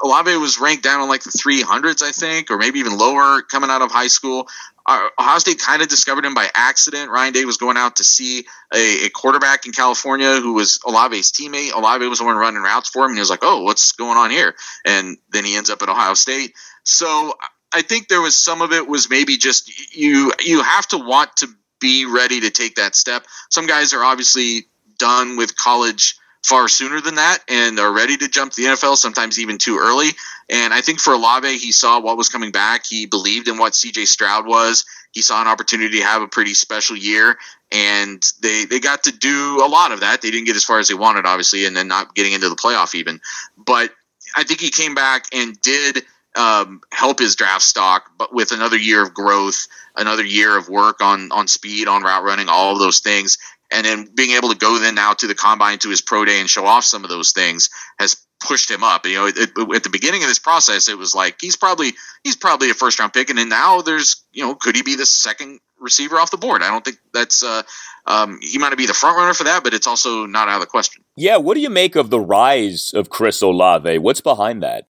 [0.00, 3.70] Olave was ranked down in like the 300s, I think, or maybe even lower coming
[3.70, 4.48] out of high school.
[4.88, 7.10] Ohio State kind of discovered him by accident.
[7.10, 11.30] Ryan Day was going out to see a, a, quarterback in California who was Olave's
[11.30, 11.74] teammate.
[11.74, 14.16] Olave was the one running routes for him, and he was like, "Oh, what's going
[14.16, 14.54] on here?"
[14.86, 16.54] And then he ends up at Ohio State.
[16.84, 17.34] So
[17.70, 21.36] I think there was some of it was maybe just you you have to want
[21.38, 21.48] to
[21.80, 23.26] be ready to take that step.
[23.50, 28.28] Some guys are obviously done with college far sooner than that and are ready to
[28.28, 30.08] jump to the NFL, sometimes even too early.
[30.48, 32.84] And I think for Olave, he saw what was coming back.
[32.88, 34.84] He believed in what CJ Stroud was.
[35.12, 37.38] He saw an opportunity to have a pretty special year,
[37.72, 40.22] and they they got to do a lot of that.
[40.22, 42.56] They didn't get as far as they wanted, obviously, and then not getting into the
[42.56, 43.20] playoff even.
[43.56, 43.90] But
[44.36, 46.04] I think he came back and did
[46.36, 51.00] um, help his draft stock, but with another year of growth, another year of work
[51.02, 53.38] on on speed, on route running, all of those things,
[53.72, 56.40] and then being able to go then now to the combine to his pro day
[56.40, 59.06] and show off some of those things has pushed him up.
[59.06, 61.92] You know, it, it, at the beginning of this process, it was like he's probably
[62.22, 64.96] he's probably a first round pick, and then now there's you know could he be
[64.96, 66.62] the second receiver off the board?
[66.62, 67.62] I don't think that's uh,
[68.06, 70.60] um, he might be the front runner for that, but it's also not out of
[70.60, 71.04] the question.
[71.16, 73.98] Yeah, what do you make of the rise of Chris Olave?
[73.98, 74.86] What's behind that?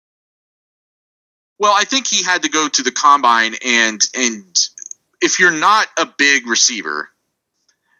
[1.58, 4.58] Well, I think he had to go to the combine and and
[5.22, 7.08] if you're not a big receiver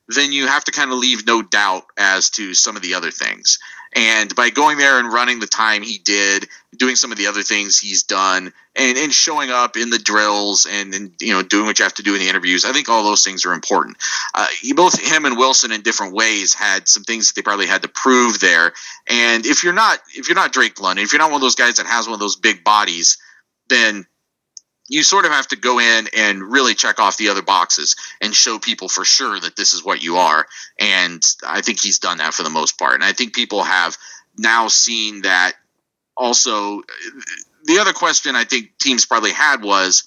[0.09, 3.11] then you have to kind of leave no doubt as to some of the other
[3.11, 3.59] things.
[3.97, 7.43] And by going there and running the time he did, doing some of the other
[7.43, 11.67] things he's done, and, and showing up in the drills and, and you know doing
[11.67, 13.99] what you have to do in the interviews, I think all those things are important.
[14.35, 17.67] Uh, he, both him and Wilson in different ways had some things that they probably
[17.67, 18.73] had to prove there.
[19.07, 21.55] And if you're not if you're not Drake London, if you're not one of those
[21.55, 23.19] guys that has one of those big bodies,
[23.69, 24.07] then
[24.89, 28.35] you sort of have to go in and really check off the other boxes and
[28.35, 30.47] show people for sure that this is what you are.
[30.79, 32.95] And I think he's done that for the most part.
[32.95, 33.97] And I think people have
[34.37, 35.55] now seen that
[36.17, 36.81] also.
[36.81, 36.83] Uh,
[37.67, 40.07] the other question I think teams probably had was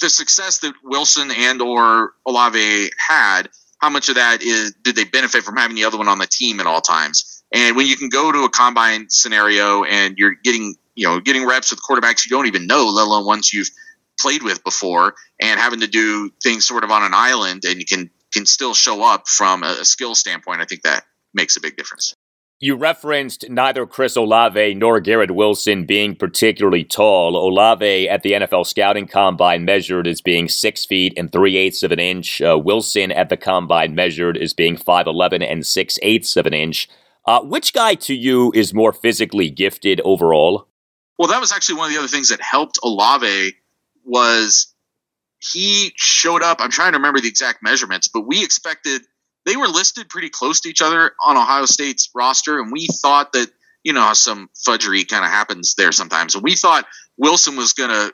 [0.00, 3.50] the success that Wilson and or Olave had.
[3.78, 6.26] How much of that is did they benefit from having the other one on the
[6.26, 7.42] team at all times?
[7.52, 11.46] And when you can go to a combine scenario and you're getting you know, getting
[11.46, 13.70] reps with quarterbacks you don't even know, let alone ones you've
[14.18, 17.84] played with before, and having to do things sort of on an island, and you
[17.84, 20.60] can can still show up from a skill standpoint.
[20.60, 22.14] I think that makes a big difference.
[22.58, 27.36] You referenced neither Chris Olave nor Garrett Wilson being particularly tall.
[27.36, 31.92] Olave at the NFL scouting combine measured as being six feet and three eighths of
[31.92, 32.40] an inch.
[32.40, 36.54] Uh, Wilson at the combine measured as being five eleven and six eighths of an
[36.54, 36.88] inch.
[37.26, 40.66] Uh, which guy to you is more physically gifted overall?
[41.18, 43.54] Well, that was actually one of the other things that helped Olave
[44.04, 44.74] was
[45.38, 46.58] he showed up.
[46.60, 49.02] I'm trying to remember the exact measurements, but we expected
[49.44, 53.32] they were listed pretty close to each other on Ohio State's roster, and we thought
[53.32, 53.48] that
[53.82, 56.34] you know some fudgery kind of happens there sometimes.
[56.34, 58.12] And we thought Wilson was going to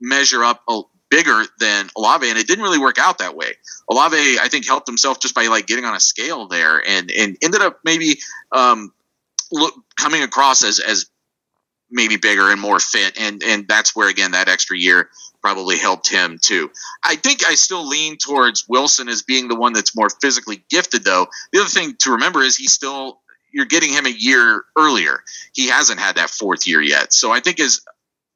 [0.00, 0.82] measure up a,
[1.12, 3.52] bigger than Olave, and it didn't really work out that way.
[3.90, 7.36] Olave, I think, helped himself just by like getting on a scale there, and and
[7.42, 8.18] ended up maybe
[8.50, 8.92] um,
[9.52, 11.06] look coming across as as
[11.92, 15.10] maybe bigger and more fit, and and that's where again that extra year
[15.42, 16.70] probably helped him too.
[17.02, 21.04] I think I still lean towards Wilson as being the one that's more physically gifted,
[21.04, 21.26] though.
[21.52, 23.20] The other thing to remember is he's still
[23.52, 25.22] you're getting him a year earlier.
[25.52, 27.82] He hasn't had that fourth year yet, so I think as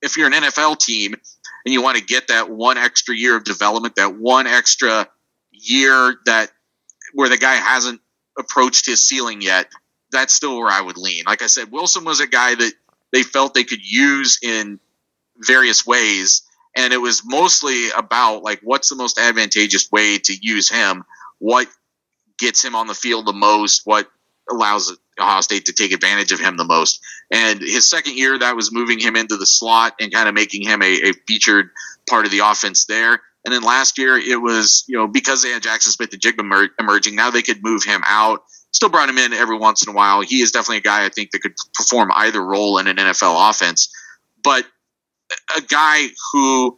[0.03, 3.45] if you're an NFL team and you want to get that one extra year of
[3.45, 5.09] development, that one extra
[5.51, 6.51] year that
[7.15, 8.01] where the guy hasn't
[8.39, 9.69] approached his ceiling yet,
[10.13, 11.25] that's still where I would lean.
[11.27, 12.73] Like I said, Wilson was a guy that
[13.13, 14.81] they felt they could use in
[15.39, 16.43] various ways.
[16.77, 21.05] And it was mostly about like what's the most advantageous way to use him?
[21.39, 21.69] What
[22.39, 23.83] gets him on the field the most?
[23.85, 24.11] What
[24.51, 27.01] allows ohio state to take advantage of him the most?
[27.31, 30.63] And his second year that was moving him into the slot and kind of making
[30.63, 31.71] him a, a featured
[32.09, 35.51] part of the offense there and then last year it was you know because they
[35.51, 38.43] had Jaxon Smith-Njigba emerging now they could move him out.
[38.73, 40.21] Still brought him in every once in a while.
[40.21, 43.49] He is definitely a guy i think that could perform either role in an nfl
[43.49, 43.89] offense.
[44.43, 44.67] But
[45.57, 46.77] a guy who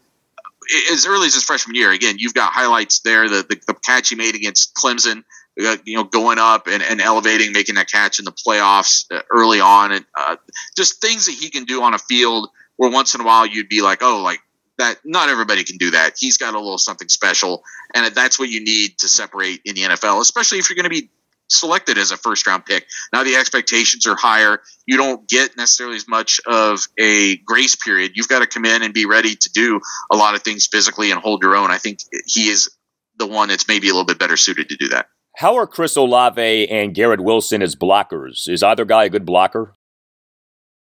[0.93, 3.29] as early as his freshman year, again, you've got highlights there.
[3.29, 5.25] The, the, the catch he made against Clemson,
[5.65, 9.23] uh, you know, going up and, and elevating, making that catch in the playoffs uh,
[9.31, 10.37] early on, and uh,
[10.77, 13.69] just things that he can do on a field where once in a while you'd
[13.69, 14.41] be like, oh, like
[14.79, 14.99] that.
[15.05, 16.15] Not everybody can do that.
[16.19, 17.63] He's got a little something special,
[17.95, 20.91] and that's what you need to separate in the NFL, especially if you're going to
[20.91, 21.11] be
[21.51, 22.87] selected as a first round pick.
[23.13, 24.61] Now the expectations are higher.
[24.87, 28.13] You don't get necessarily as much of a grace period.
[28.15, 31.11] You've got to come in and be ready to do a lot of things physically
[31.11, 31.71] and hold your own.
[31.71, 32.71] I think he is
[33.19, 35.09] the one that's maybe a little bit better suited to do that.
[35.37, 38.49] How are Chris Olave and Garrett Wilson as blockers?
[38.49, 39.75] Is either guy a good blocker?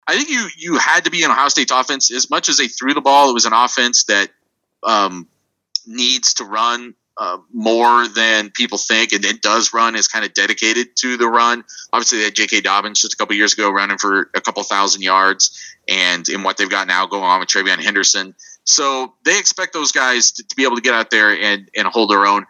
[0.08, 2.68] I think you you had to be in Ohio State's offense as much as they
[2.68, 3.30] threw the ball.
[3.30, 4.30] It was an offense that
[4.84, 5.28] um,
[5.88, 10.34] needs to run uh, more than people think, and it does run is kind of
[10.34, 11.64] dedicated to the run.
[11.94, 12.62] Obviously, they had J.K.
[12.62, 16.58] Dobbins just a couple years ago running for a couple thousand yards, and in what
[16.58, 18.36] they've got now going on with TreVeyon Henderson.
[18.66, 21.88] So they expect those guys to, to be able to get out there and, and
[21.88, 22.46] hold their own.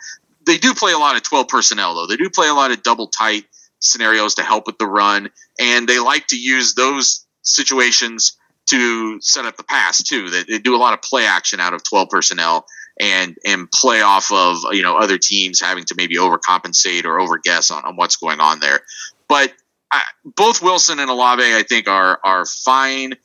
[0.45, 2.07] They do play a lot of 12 personnel, though.
[2.07, 3.45] They do play a lot of double tight
[3.79, 5.29] scenarios to help with the run,
[5.59, 8.37] and they like to use those situations
[8.67, 10.29] to set up the pass, too.
[10.29, 12.65] They, they do a lot of play action out of 12 personnel
[12.99, 17.71] and and play off of you know other teams having to maybe overcompensate or overguess
[17.71, 18.79] on, on what's going on there.
[19.27, 19.53] But
[19.91, 23.15] I, both Wilson and Olave, I think, are are fine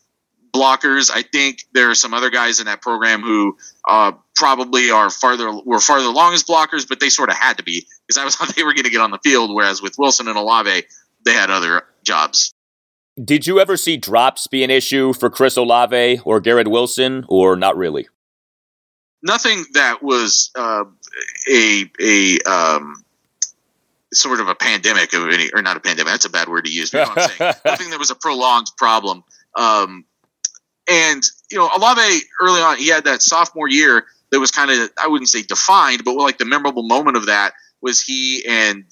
[0.53, 1.11] blockers.
[1.13, 3.57] I think there are some other guys in that program who
[3.89, 7.63] uh, probably are farther were farther along as blockers, but they sort of had to
[7.63, 9.55] be because I was thought they were going to get on the field.
[9.55, 10.85] Whereas with Wilson and Olave,
[11.25, 12.55] they had other jobs.
[13.23, 17.57] Did you ever see drops be an issue for Chris Olave or Garrett Wilson, or
[17.57, 18.07] not really?
[19.23, 20.85] nothing that was uh,
[21.51, 23.05] a a um,
[24.13, 26.13] sort of a pandemic of any, or not a pandemic.
[26.13, 26.91] That's a bad word to use.
[26.91, 29.25] But I'm saying nothing that was a prolonged problem.
[29.57, 30.05] Um,
[30.89, 34.91] and you know, Olave early on, he had that sophomore year that was kind of
[35.01, 38.85] I wouldn't say defined, but like the memorable moment of that was he and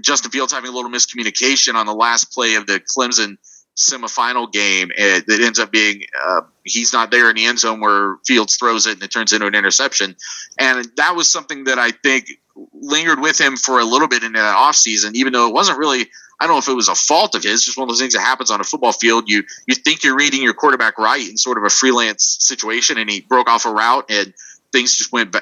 [0.00, 3.38] Justin Fields having a little miscommunication on the last play of the Clemson
[3.76, 8.16] semifinal game that ends up being uh, he's not there in the end zone where
[8.26, 10.16] Fields throws it and it turns into an interception.
[10.58, 12.30] And that was something that I think
[12.72, 16.06] lingered with him for a little bit in that offseason, even though it wasn't really
[16.38, 18.12] I don't know if it was a fault of his, just one of those things
[18.12, 19.24] that happens on a football field.
[19.28, 23.08] You you think you're reading your quarterback right in sort of a freelance situation, and
[23.08, 24.34] he broke off a route, and
[24.70, 25.34] things just went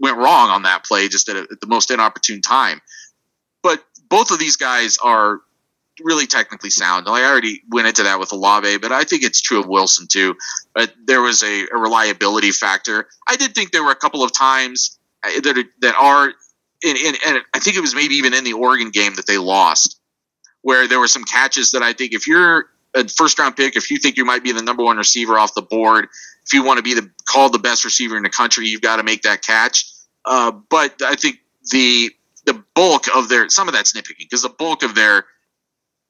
[0.00, 2.80] went wrong on that play, just at, a, at the most inopportune time.
[3.62, 5.40] But both of these guys are
[6.00, 7.08] really technically sound.
[7.08, 10.36] I already went into that with Olave, but I think it's true of Wilson too.
[11.04, 13.08] There was a, a reliability factor.
[13.26, 16.28] I did think there were a couple of times uh, that are, that are,
[16.82, 19.38] in, in, and I think it was maybe even in the Oregon game that they
[19.38, 20.00] lost,
[20.62, 23.90] where there were some catches that I think if you're a first round pick, if
[23.90, 26.08] you think you might be the number one receiver off the board,
[26.46, 28.96] if you want to be the called the best receiver in the country, you've got
[28.96, 29.90] to make that catch.
[30.24, 31.38] Uh, but I think
[31.70, 32.10] the
[32.48, 35.26] the bulk of their some of that's nitpicking because the bulk of their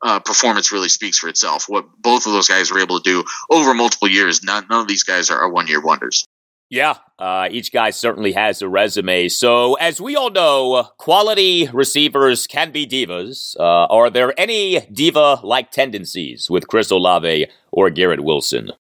[0.03, 1.65] uh, performance really speaks for itself.
[1.69, 4.43] What both of those guys were able to do over multiple years.
[4.43, 6.25] None, none of these guys are, are one year wonders.
[6.71, 9.29] Yeah, uh, each guy certainly has a resume.
[9.29, 13.57] So, as we all know, quality receivers can be divas.
[13.59, 18.71] Uh, are there any diva like tendencies with Chris Olave or Garrett Wilson?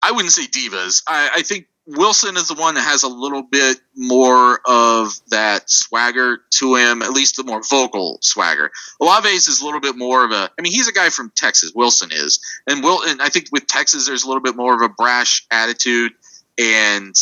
[0.00, 1.02] I wouldn't say divas.
[1.08, 5.70] I, I think Wilson is the one that has a little bit more of that
[5.70, 8.72] swagger to him, at least the more vocal swagger.
[9.00, 10.50] Olave's is a little bit more of a.
[10.58, 11.72] I mean, he's a guy from Texas.
[11.74, 14.82] Wilson is, and Will, and I think with Texas, there's a little bit more of
[14.82, 16.12] a brash attitude,
[16.58, 17.14] and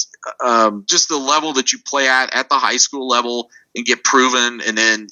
[0.43, 4.03] um, just the level that you play at at the high school level and get
[4.03, 5.09] proven, and then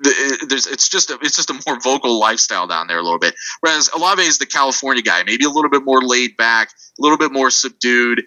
[0.00, 3.34] there's it's just a, it's just a more vocal lifestyle down there a little bit.
[3.60, 7.18] Whereas Olave is the California guy, maybe a little bit more laid back, a little
[7.18, 8.26] bit more subdued.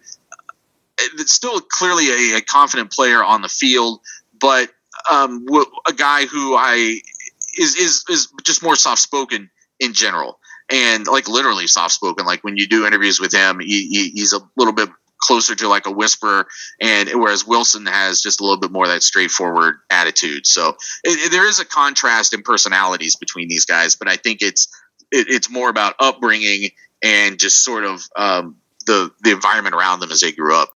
[1.00, 4.02] It's still clearly a, a confident player on the field,
[4.40, 4.70] but
[5.12, 5.46] um,
[5.88, 7.02] a guy who I
[7.58, 9.50] is is is just more soft spoken
[9.80, 10.40] in general,
[10.70, 12.26] and like literally soft spoken.
[12.26, 14.90] Like when you do interviews with him, he, he, he's a little bit
[15.22, 16.48] closer to like a whisper,
[16.82, 20.46] and whereas Wilson has just a little bit more of that straightforward attitude.
[20.46, 20.70] So
[21.04, 24.68] it, it, there is a contrast in personalities between these guys, but I think it's
[25.12, 26.72] it, it's more about upbringing
[27.04, 30.72] and just sort of um, the the environment around them as they grew up.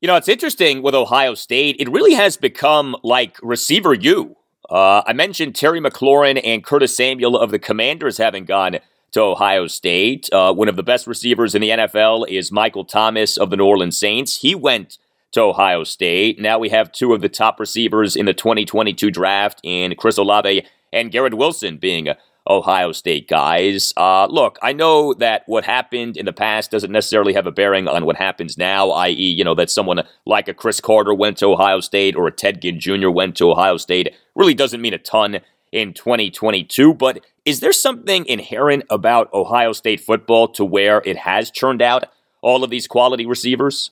[0.00, 1.76] You know, it's interesting with Ohio State.
[1.78, 4.36] It really has become like receiver U.
[4.68, 8.78] Uh, I mentioned Terry McLaurin and Curtis Samuel of the Commanders having gone
[9.14, 10.28] to Ohio State.
[10.32, 13.64] Uh, one of the best receivers in the NFL is Michael Thomas of the New
[13.64, 14.38] Orleans Saints.
[14.38, 14.98] He went
[15.32, 16.40] to Ohio State.
[16.40, 20.66] Now we have two of the top receivers in the 2022 draft in Chris Olave
[20.92, 22.08] and Garrett Wilson being
[22.48, 23.94] Ohio State guys.
[23.96, 27.86] Uh, look, I know that what happened in the past doesn't necessarily have a bearing
[27.86, 31.46] on what happens now, i.e., you know, that someone like a Cris Carter went to
[31.46, 33.10] Ohio State or a Ted Ginn Jr.
[33.10, 34.12] went to Ohio State.
[34.34, 35.38] Really doesn't mean a ton
[35.74, 36.94] in 2022.
[36.94, 42.04] But is there something inherent about Ohio State football to where it has churned out
[42.40, 43.90] all of these quality receivers?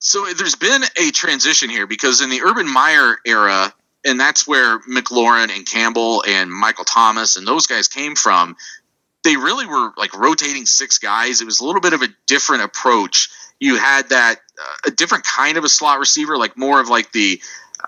[0.00, 3.72] So there's been a transition here because in the Urban Meyer era,
[4.04, 8.56] and that's where McLaurin and Campbell and Michael Thomas and those guys came from.
[9.22, 11.40] They really were like rotating six guys.
[11.40, 13.30] It was a little bit of a different approach.
[13.60, 17.12] You had that uh, a different kind of a slot receiver, like more of like
[17.12, 17.40] the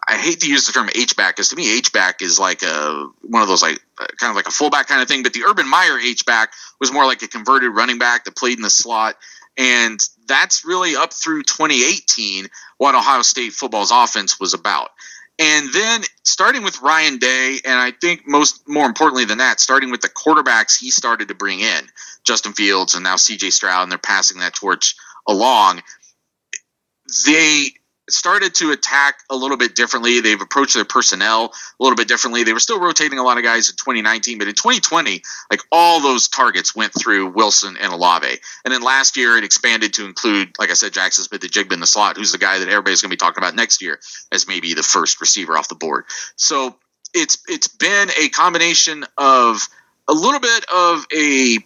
[0.09, 2.63] I hate to use the term H back because to me H back is like
[2.63, 3.81] a one of those like
[4.19, 5.23] kind of like a fullback kind of thing.
[5.23, 8.57] But the Urban Meyer H back was more like a converted running back that played
[8.57, 9.17] in the slot,
[9.57, 12.47] and that's really up through 2018
[12.79, 14.91] what Ohio State football's offense was about.
[15.39, 19.91] And then starting with Ryan Day, and I think most more importantly than that, starting
[19.91, 21.85] with the quarterbacks he started to bring in,
[22.25, 24.95] Justin Fields and now CJ Stroud, and they're passing that torch
[25.29, 25.83] along.
[27.27, 27.73] They
[28.09, 30.21] started to attack a little bit differently.
[30.21, 32.45] They've approached their personnel a little bit differently.
[32.45, 36.01] They were still rotating a lot of guys in 2019, but in 2020, like all
[36.01, 38.39] those targets went through Wilson and Olave.
[38.65, 41.87] And then last year, it expanded to include, like I said, Jaxon Smith-Njigba in the
[41.87, 43.99] slot, who's the guy that everybody's going to be talking about next year
[44.31, 46.05] as maybe the first receiver off the board.
[46.37, 46.77] So
[47.15, 49.69] it's it's been a combination of
[50.09, 51.59] a little bit of a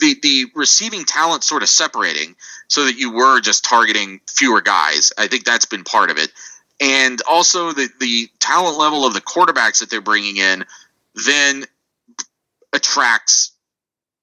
[0.00, 2.36] the the receiving talent sort of separating
[2.68, 5.12] so that you were just targeting fewer guys.
[5.16, 6.32] I think that's been part of it.
[6.80, 10.64] And also the the talent level of the quarterbacks that they're bringing in
[11.26, 11.64] then
[12.72, 13.52] attracts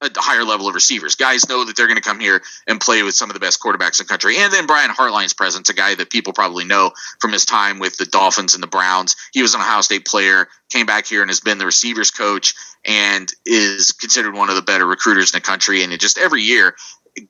[0.02, 1.16] a higher level of receivers.
[1.16, 3.60] Guys know that they're going to come here and play with some of the best
[3.60, 4.38] quarterbacks in the country.
[4.38, 7.98] And then Brian Hartline's presence, a guy that people probably know from his time with
[7.98, 9.16] the Dolphins and the Browns.
[9.34, 12.54] He was an Ohio State player, came back here and has been the receivers coach
[12.86, 15.84] and is considered one of the better recruiters in the country.
[15.84, 16.76] And it just every year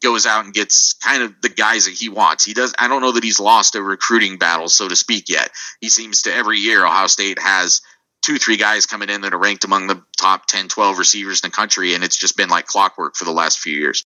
[0.01, 2.43] goes out and gets kind of the guys that he wants.
[2.43, 2.73] He does.
[2.77, 5.49] I don't know that he's lost a recruiting battle, so to speak, yet.
[5.79, 7.81] He seems to every year Ohio State has
[8.27, 11.49] two, three guys coming in that are ranked among the top 10, 12 receivers in
[11.49, 14.03] the country, and it's just been like clockwork for the last few years.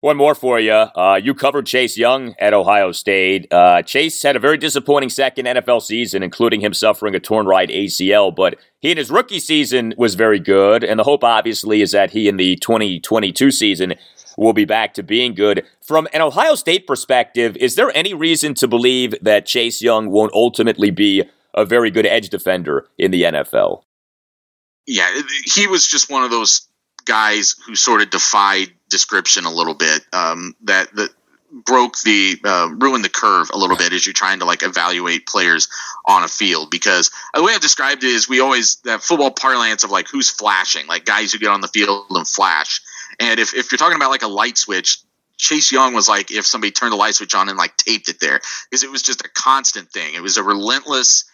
[0.00, 0.72] One more for you.
[0.72, 3.52] Uh, you covered Chase Young at Ohio State.
[3.52, 7.68] Uh, Chase had a very disappointing second NFL season, including him suffering a torn right
[7.68, 10.82] ACL, but he in his rookie season was very good.
[10.82, 13.94] And the hope, obviously, is that he in the 2022 season
[14.38, 15.64] will be back to being good.
[15.82, 20.32] From an Ohio State perspective, is there any reason to believe that Chase Young won't
[20.34, 21.24] ultimately be
[21.56, 23.82] a very good edge defender in the NFL.
[24.86, 25.08] Yeah,
[25.44, 26.68] he was just one of those
[27.04, 30.02] guys who sort of defied description a little bit.
[30.12, 31.10] Um, that that
[31.64, 35.26] broke the uh, ruined the curve a little bit as you're trying to like evaluate
[35.26, 35.68] players
[36.04, 39.84] on a field because the way I've described it is we always that football parlance
[39.84, 42.80] of like who's flashing like guys who get on the field and flash
[43.20, 44.98] and if, if you're talking about like a light switch
[45.38, 48.20] Chase Young was like if somebody turned the light switch on and like taped it
[48.20, 51.24] there because it was just a constant thing it was a relentless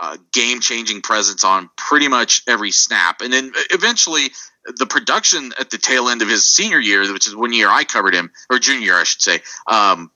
[0.00, 3.20] uh, game changing presence on pretty much every snap.
[3.20, 4.30] And then eventually,
[4.76, 7.84] the production at the tail end of his senior year, which is one year I
[7.84, 10.10] covered him, or junior year, I should say, um,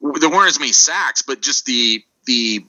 [0.00, 2.64] there weren't as many sacks, but just the the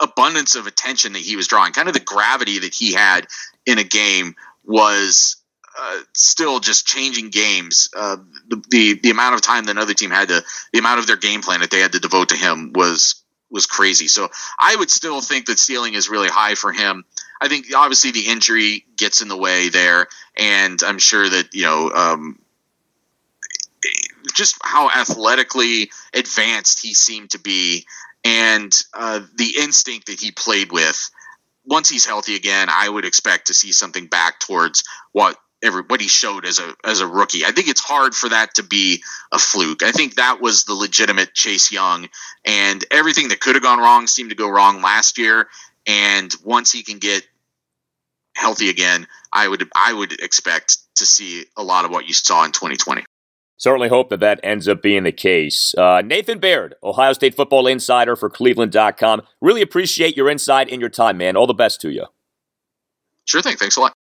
[0.00, 3.26] abundance of attention that he was drawing, kind of the gravity that he had
[3.64, 4.34] in a game
[4.64, 5.36] was
[5.78, 7.88] uh, still just changing games.
[7.96, 8.16] Uh,
[8.48, 10.42] the, the, the amount of time that another team had to,
[10.72, 13.21] the amount of their game plan that they had to devote to him was
[13.52, 14.08] was crazy.
[14.08, 17.04] So I would still think that ceiling is really high for him.
[17.40, 21.64] I think obviously the injury gets in the way there, and I'm sure that you
[21.64, 22.38] know um,
[24.34, 27.84] just how athletically advanced he seemed to be,
[28.24, 31.10] and uh, the instinct that he played with.
[31.64, 34.82] once he's healthy again, I would expect to see something back towards
[35.12, 37.44] what everybody showed as a as a rookie.
[37.44, 39.02] I think it's hard for that to be
[39.32, 39.82] a fluke.
[39.82, 42.08] I think that was the legitimate Chase Young,
[42.44, 45.48] and everything that could have gone wrong seemed to go wrong last year.
[45.86, 47.26] And once he can get
[48.36, 52.44] healthy again, I would I would expect to see a lot of what you saw
[52.44, 53.04] in 2020.
[53.56, 55.72] Certainly hope that that ends up being the case.
[55.78, 59.22] Uh, Nathan Baird, Ohio State football insider for Cleveland.com.
[59.40, 61.36] Really appreciate your insight and your time, man.
[61.36, 62.06] All the best to you.
[63.24, 63.56] Sure thing.
[63.56, 63.92] Thanks a lot.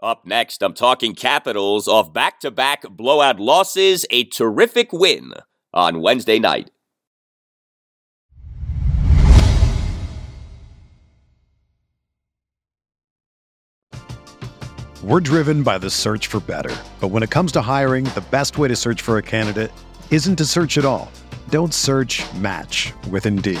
[0.00, 5.32] Up next, I'm talking Capitals off back to back blowout losses, a terrific win
[5.74, 6.70] on Wednesday night.
[15.02, 16.76] We're driven by the search for better.
[17.00, 19.72] But when it comes to hiring, the best way to search for a candidate
[20.12, 21.10] isn't to search at all.
[21.48, 23.60] Don't search match with Indeed.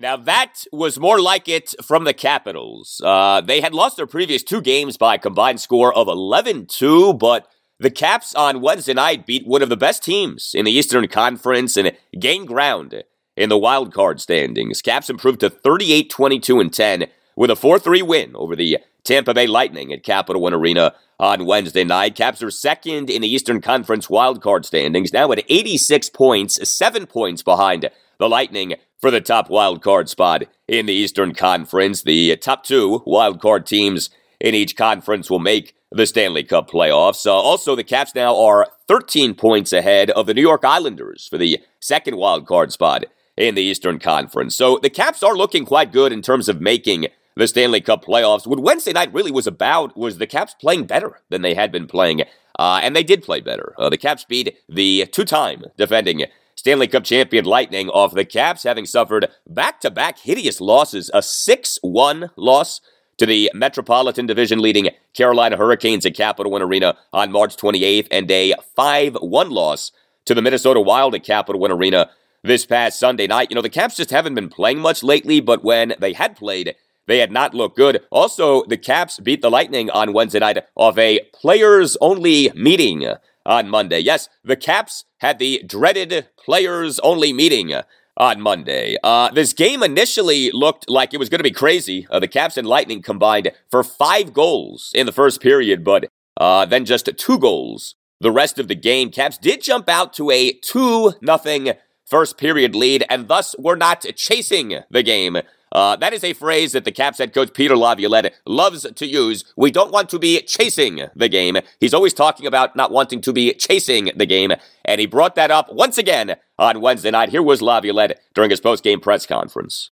[0.00, 3.02] Now that was more like it from the Capitals.
[3.04, 7.48] Uh, they had lost their previous two games by a combined score of 11-2, but
[7.80, 11.76] the Caps on Wednesday night beat one of the best teams in the Eastern Conference
[11.76, 13.02] and gained ground
[13.36, 14.82] in the wild card standings.
[14.82, 19.34] Caps improved to 38 22 and 10 with a 4 3 win over the Tampa
[19.34, 22.14] Bay Lightning at Capital One Arena on Wednesday night.
[22.14, 27.06] Caps are second in the Eastern Conference wild card standings, now at 86 points, seven
[27.06, 32.02] points behind the Lightning for the top wild card spot in the Eastern Conference.
[32.02, 37.26] The top two wild card teams in each conference will make the Stanley Cup playoffs.
[37.26, 41.38] Uh, also, the Caps now are 13 points ahead of the New York Islanders for
[41.38, 43.04] the second wild card spot
[43.36, 44.56] in the Eastern Conference.
[44.56, 48.46] So the Caps are looking quite good in terms of making the Stanley Cup playoffs.
[48.46, 51.86] What Wednesday night really was about was the Caps playing better than they had been
[51.86, 52.22] playing,
[52.58, 53.74] uh, and they did play better.
[53.78, 56.24] Uh, the Caps beat the two-time defending
[56.58, 62.80] Stanley Cup champion Lightning off the Caps, having suffered back-to-back hideous losses, a 6-1 loss
[63.16, 68.28] to the Metropolitan Division leading Carolina Hurricanes at Capital One Arena on March 28th and
[68.32, 69.92] a 5-1 loss
[70.24, 72.10] to the Minnesota Wild at Capital One Arena
[72.42, 73.52] this past Sunday night.
[73.52, 76.74] You know, the Caps just haven't been playing much lately, but when they had played,
[77.06, 78.04] they had not looked good.
[78.10, 83.14] Also, the Caps beat the Lightning on Wednesday night off a players only meeting
[83.46, 84.00] on Monday.
[84.00, 87.72] Yes, the Caps had the dreaded players only meeting
[88.16, 88.96] on Monday.
[89.02, 92.06] Uh, this game initially looked like it was going to be crazy.
[92.10, 96.64] Uh, the Caps and Lightning combined for five goals in the first period, but uh,
[96.66, 99.10] then just two goals the rest of the game.
[99.10, 101.72] Caps did jump out to a 2 nothing
[102.04, 105.38] first period lead, and thus were not chasing the game.
[105.72, 109.44] Uh, that is a phrase that the Caps head coach Peter Laviolette loves to use.
[109.56, 111.56] We don't want to be chasing the game.
[111.80, 114.52] He's always talking about not wanting to be chasing the game,
[114.84, 117.28] and he brought that up once again on Wednesday night.
[117.28, 119.90] Here was Laviolette during his post-game press conference.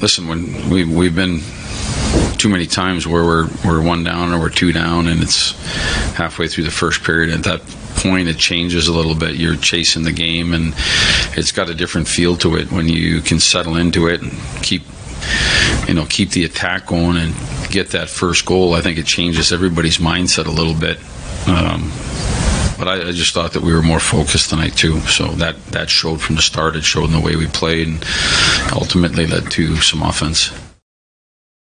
[0.00, 1.40] Listen, when we we've been
[2.38, 5.52] too many times where we're we're one down or we're two down, and it's
[6.14, 7.30] halfway through the first period.
[7.30, 7.60] At that
[7.98, 9.36] point, it changes a little bit.
[9.36, 10.74] You're chasing the game, and
[11.36, 14.32] it's got a different feel to it when you can settle into it and
[14.62, 14.82] keep
[15.86, 17.34] you know keep the attack going and
[17.70, 18.74] get that first goal.
[18.74, 20.98] I think it changes everybody's mindset a little bit.
[21.48, 21.90] Um,
[22.78, 25.00] but I, I, just thought that we were more focused tonight too.
[25.00, 26.76] So that that showed from the start.
[26.76, 28.04] It showed in the way we played, and
[28.72, 30.52] ultimately led to some offense.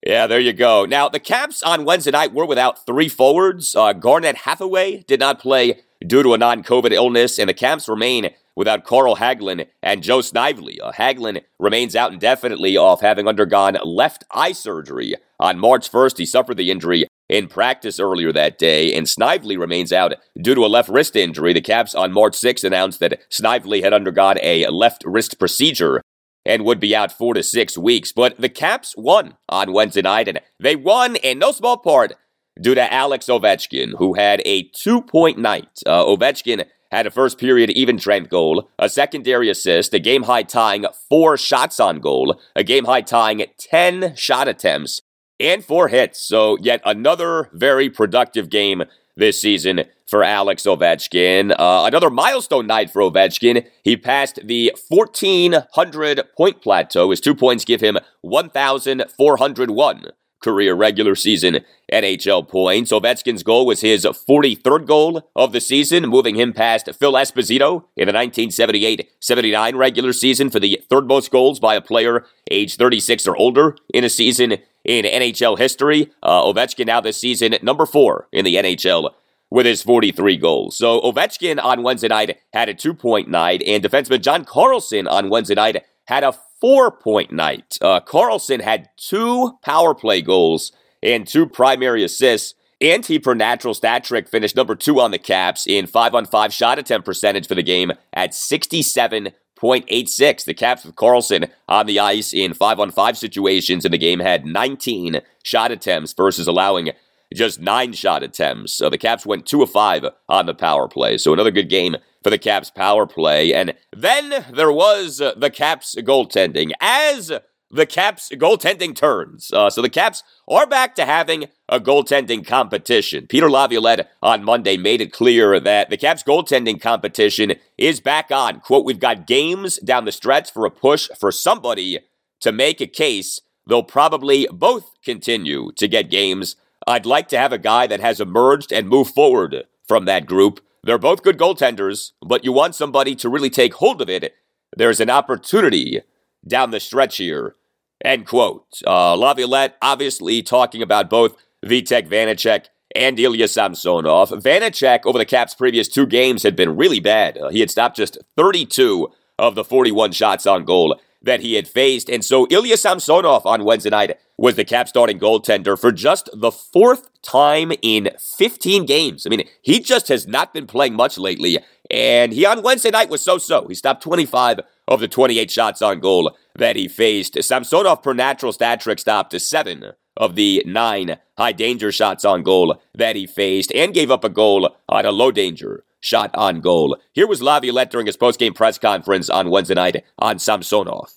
[0.07, 0.85] Yeah, there you go.
[0.85, 3.75] Now, the Caps on Wednesday night were without three forwards.
[3.75, 7.89] Uh, Garnet Hathaway did not play due to a non COVID illness, and the Caps
[7.89, 10.81] remain without Carl Hagelin and Joe Snively.
[10.81, 16.19] Uh, Hagelin remains out indefinitely off having undergone left eye surgery on March 1st.
[16.19, 20.65] He suffered the injury in practice earlier that day, and Snively remains out due to
[20.65, 21.53] a left wrist injury.
[21.53, 26.01] The Caps on March 6 announced that Snively had undergone a left wrist procedure
[26.45, 28.13] and would be out four to six weeks.
[28.13, 32.15] But the Caps won on Wednesday night, and they won in no small part
[32.61, 35.81] due to Alex Ovechkin, who had a two point night.
[35.87, 40.43] Uh, Ovechkin had a first period even strength goal, a secondary assist, a game high
[40.43, 45.03] tying four shots on goal, a game high tying 10 shot attempts,
[45.41, 46.21] and four hits.
[46.21, 48.85] So, yet another very productive game
[49.17, 51.53] this season for Alex Ovechkin.
[51.59, 53.67] Uh, another milestone night for Ovechkin.
[53.83, 57.11] He passed the 1,400 point plateau.
[57.11, 60.05] His two points give him 1,401
[60.47, 61.59] career regular season
[61.93, 62.93] NHL points.
[62.93, 68.07] Ovechkin's goal was his 43rd goal of the season, moving him past Phil Esposito in
[68.07, 73.37] the 1978-79 regular season for the third most goals by a player age 36 or
[73.37, 76.13] older in a season in NHL history.
[76.23, 79.11] Uh, Ovechkin now this season number four in the NHL
[79.51, 80.77] with his 43 goals.
[80.77, 85.55] So Ovechkin on Wednesday night had a two-point night, and defenseman John Carlson on Wednesday
[85.55, 87.79] night had a four point night.
[87.81, 92.55] Uh, Carlson had two power play goals and two primary assists.
[92.79, 96.27] And he, per natural stat trick, finished number two on the Caps in five on
[96.27, 100.45] five shot attempt percentage for the game at 67.86.
[100.45, 104.21] The Caps with Carlson on the ice in five on five situations in the game
[104.21, 106.91] had 19 shot attempts versus allowing
[107.33, 108.75] just nine shot attempts.
[108.75, 111.17] So the Caps went two of five on the power play.
[111.17, 111.97] So another good game
[112.27, 113.55] for the Caps power play.
[113.55, 117.31] And then there was uh, the Caps goaltending as
[117.71, 119.53] the Caps goaltending turns.
[119.53, 123.29] Uh, so the Caps are back to having a goaltending competition.
[123.29, 128.59] Peter Laviolette on Monday made it clear that the Caps goaltending competition is back on.
[128.59, 132.01] Quote, we've got games down the stretch for a push for somebody
[132.41, 133.41] to make a case.
[133.69, 136.57] They'll probably both continue to get games.
[136.89, 140.59] I'd like to have a guy that has emerged and moved forward from that group.
[140.87, 144.35] They're both good goaltenders, but you want somebody to really take hold of it.
[144.77, 146.03] There's an opportunity
[146.47, 147.57] down the stretch here.
[148.05, 148.67] End quote.
[148.87, 151.35] Uh, Laviolette obviously talking about both
[151.65, 154.31] Vitek Vanecek and Ilya Samsonov.
[154.31, 157.37] Vanecek over the Caps' previous two games, had been really bad.
[157.37, 159.11] Uh, he had stopped just 32
[159.41, 162.09] of the 41 shots on goal that he had faced.
[162.09, 166.51] And so Ilya Samsonov on Wednesday night was the cap starting goaltender for just the
[166.51, 169.27] fourth time in 15 games.
[169.27, 171.59] I mean, he just has not been playing much lately.
[171.91, 173.67] And he on Wednesday night was so so.
[173.69, 177.43] He stopped 25 of the 28 shots on goal that he faced.
[177.43, 182.43] Samsonov, per natural stat trick, stopped to seven of the nine high danger shots on
[182.43, 186.61] goal that he faced and gave up a goal on a low danger shot on
[186.61, 186.97] goal.
[187.13, 191.13] Here was Laviolette during his post-game press conference on Wednesday night on Samsonov.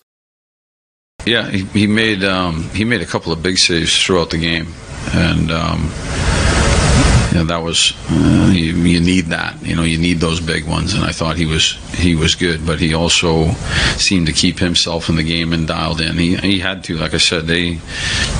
[1.25, 4.67] Yeah, he, he made um, he made a couple of big saves throughout the game,
[5.13, 5.89] and um,
[7.29, 9.61] you know, that was uh, you, you, need that.
[9.61, 12.65] You know, you need those big ones, and I thought he was he was good,
[12.65, 13.51] but he also
[13.97, 16.17] seemed to keep himself in the game and dialed in.
[16.17, 17.79] He he had to, like I said, they you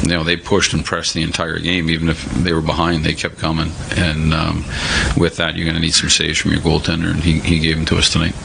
[0.08, 3.38] know they pushed and pressed the entire game, even if they were behind, they kept
[3.38, 4.66] coming, and um,
[5.18, 7.76] with that, you're going to need some saves from your goaltender, and he he gave
[7.76, 8.36] them to us tonight.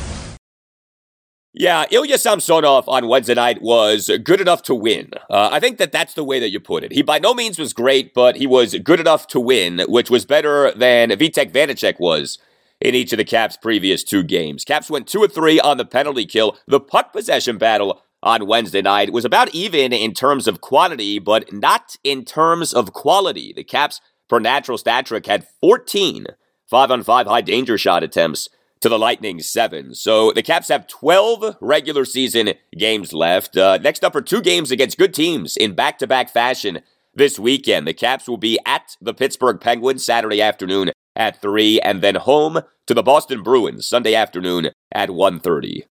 [1.57, 5.13] Yeah, Ilya Samsonov on Wednesday night was good enough to win.
[5.31, 6.91] Uh, I think that that's the way that you put it.
[6.91, 10.25] He by no means was great, but he was good enough to win, which was
[10.25, 12.39] better than Vitek Vanecek was
[12.81, 14.65] in each of the Caps' previous two games.
[14.65, 16.59] Caps went two or three on the penalty kill.
[16.67, 21.53] The puck possession battle on Wednesday night was about even in terms of quantity, but
[21.53, 23.53] not in terms of quality.
[23.53, 26.27] The Caps, per natural stat trick, had 14
[26.67, 28.49] five on five high danger shot attempts
[28.85, 29.95] to the Lightning 7.
[29.95, 33.57] So the Caps have 12 regular season games left.
[33.57, 36.81] Uh, next up are two games against good teams in back to back fashion
[37.15, 37.89] this weekend.
[37.89, 42.61] The Caps will be at the Pittsburgh Penguins Saturday afternoon at 3 and then home
[42.87, 45.85] to the Boston Bruins Sunday afternoon at 1:30.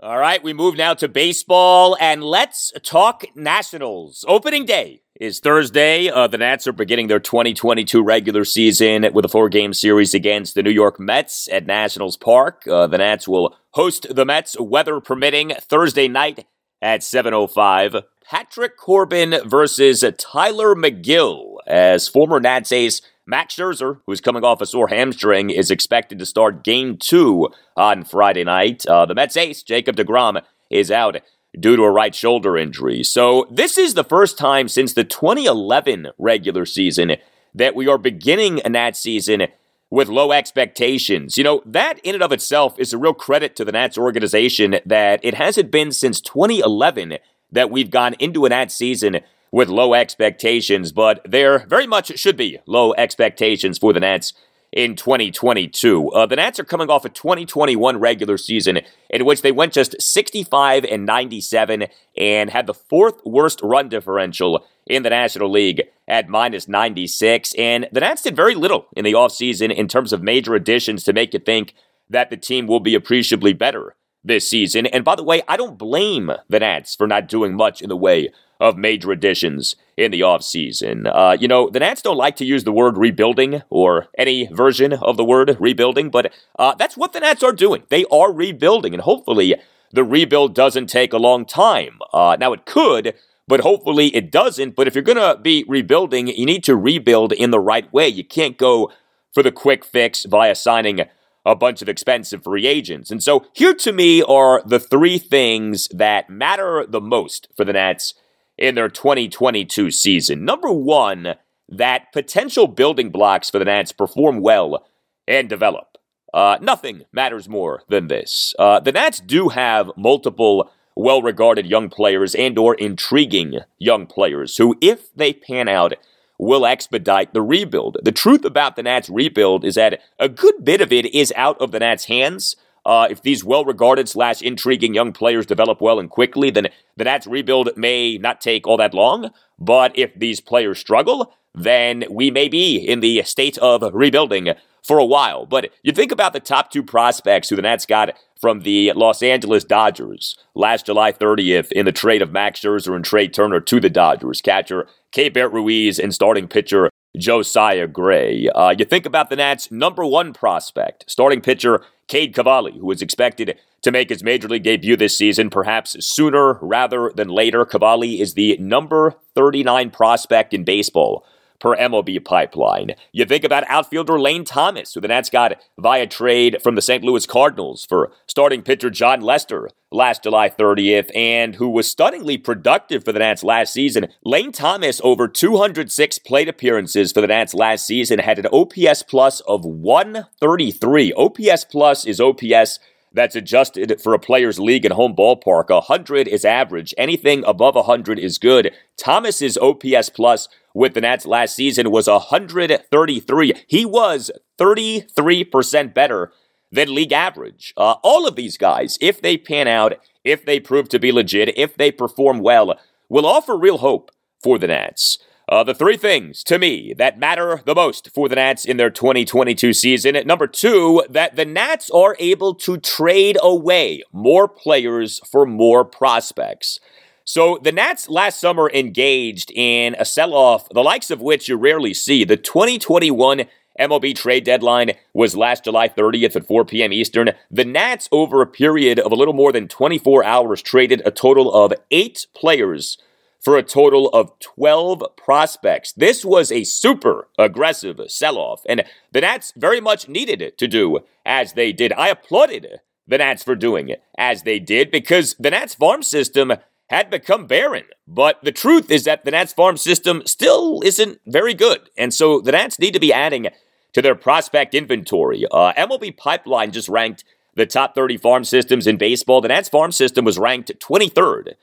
[0.00, 4.24] All right, we move now to baseball and let's talk Nationals.
[4.28, 6.08] Opening day is Thursday.
[6.08, 10.54] Uh, the Nats are beginning their 2022 regular season with a four game series against
[10.54, 12.62] the New York Mets at Nationals Park.
[12.68, 16.46] Uh, the Nats will host the Mets, weather permitting, Thursday night
[16.80, 18.04] at 7.05.
[18.24, 24.66] Patrick Corbin versus Tylor Megill as former Nats ace Max Scherzer, who's coming off a
[24.66, 28.86] sore hamstring, is expected to start game two on Friday night.
[28.86, 31.16] Uh, the Mets ace, Jacob DeGrom, is out
[31.60, 33.02] due to a right shoulder injury.
[33.04, 37.16] So, this is the first time since the 2011 regular season
[37.54, 39.48] that we are beginning a Nats season
[39.90, 41.36] with low expectations.
[41.36, 44.80] You know, that in and of itself is a real credit to the Nats organization
[44.86, 47.18] that it hasn't been since 2011
[47.52, 49.20] that we've gone into an at season
[49.50, 54.32] with low expectations, but there very much should be low expectations for the Nats
[54.72, 56.10] in 2022.
[56.10, 58.80] Uh, the Nats are coming off a 2021 regular season
[59.10, 61.86] in which they went just 65 and 97
[62.16, 67.54] and had the fourth worst run differential in the National League at minus 96.
[67.56, 71.12] And the Nats did very little in the offseason in terms of major additions to
[71.12, 71.74] make you think
[72.10, 73.94] that the team will be appreciably better
[74.24, 74.86] this season.
[74.86, 77.96] And by the way, I don't blame the Nats for not doing much in the
[77.96, 81.10] way of major additions in the offseason.
[81.12, 84.92] Uh, you know, the Nats don't like to use the word rebuilding or any version
[84.92, 87.84] of the word rebuilding, but uh, that's what the Nats are doing.
[87.88, 89.54] They are rebuilding, and hopefully
[89.92, 91.98] the rebuild doesn't take a long time.
[92.12, 93.14] Uh, now, it could,
[93.46, 94.74] but hopefully it doesn't.
[94.74, 98.08] But if you're going to be rebuilding, you need to rebuild in the right way.
[98.08, 98.90] You can't go
[99.32, 101.02] for the quick fix via signing
[101.44, 103.10] a bunch of expensive free agents.
[103.10, 107.72] And so here to me are the three things that matter the most for the
[107.72, 108.14] Nats
[108.56, 110.44] in their 2022 season.
[110.44, 111.34] Number one,
[111.68, 114.86] that potential building blocks for the Nats perform well
[115.26, 115.98] and develop.
[116.34, 118.54] Uh, nothing matters more than this.
[118.58, 124.76] Uh, the Nats do have multiple well-regarded young players and or intriguing young players who,
[124.80, 125.94] if they pan out,
[126.38, 127.98] will expedite the rebuild.
[128.02, 131.60] The truth about the Nats rebuild is that a good bit of it is out
[131.60, 132.56] of the Nats' hands.
[132.86, 137.04] Uh, if these well regarded slash intriguing young players develop well and quickly, then the
[137.04, 139.30] Nats rebuild may not take all that long.
[139.58, 144.98] But if these players struggle, then we may be in the state of rebuilding for
[144.98, 145.44] a while.
[145.44, 149.22] But you think about the top two prospects who the Nats got from the Los
[149.22, 153.80] Angeles Dodgers last July 30th in the trade of Max Scherzer and Trea Turner to
[153.80, 154.40] the Dodgers.
[154.40, 158.48] Catcher Keibert Ruiz and starting pitcher Josiah Gray.
[158.48, 163.02] Uh, you think about the Nats' number one prospect, starting pitcher Cade Cavalli, who is
[163.02, 167.64] expected to make his major league debut this season, perhaps sooner rather than later.
[167.64, 171.24] Cavalli is the number 39 prospect in baseball
[171.60, 172.94] per MLB pipeline.
[173.12, 177.02] You think about outfielder Lane Thomas, who the Nats got via trade from the St.
[177.02, 183.04] Louis Cardinals for starting pitcher Jon Lester last July 30th, and who was stunningly productive
[183.04, 184.08] for the Nats last season.
[184.24, 189.40] Lane Thomas, over 206 plate appearances for the Nats last season, had an OPS plus
[189.40, 191.12] of 133.
[191.14, 192.78] OPS plus is OPS
[193.18, 195.70] that's adjusted for a player's league and home ballpark.
[195.70, 196.94] 100 is average.
[196.96, 198.72] Anything above 100 is good.
[198.96, 203.52] Thomas's OPS plus with the Nats last season was 133.
[203.66, 206.32] He was 33% better
[206.70, 207.72] than league average.
[207.76, 209.94] Uh, all of these guys, if they pan out,
[210.24, 214.10] if they prove to be legit, if they perform well, will offer real hope
[214.42, 215.18] for the Nats.
[215.48, 218.90] Uh, the three things to me that matter the most for the Nats in their
[218.90, 220.14] 2022 season.
[220.14, 225.86] At Number two, that the Nats are able to trade away more players for more
[225.86, 226.78] prospects.
[227.24, 231.56] So the Nats last summer engaged in a sell off, the likes of which you
[231.56, 232.24] rarely see.
[232.24, 233.44] The 2021
[233.80, 236.92] MLB trade deadline was last July 30th at 4 p.m.
[236.92, 237.30] Eastern.
[237.50, 241.54] The Nats, over a period of a little more than 24 hours, traded a total
[241.54, 242.98] of eight players
[243.40, 245.92] for a total of 12 prospects.
[245.92, 250.68] This was a super aggressive sell off, and the Nats very much needed it to
[250.68, 251.92] do as they did.
[251.92, 256.52] I applauded the Nats for doing it as they did because the Nats farm system
[256.88, 257.84] had become barren.
[258.06, 262.40] But the truth is that the Nats farm system still isn't very good, and so
[262.40, 263.48] the Nats need to be adding
[263.92, 265.46] to their prospect inventory.
[265.50, 267.24] Uh, MLB Pipeline just ranked
[267.54, 269.40] the top 30 farm systems in baseball.
[269.40, 271.54] The Nats farm system was ranked 23rd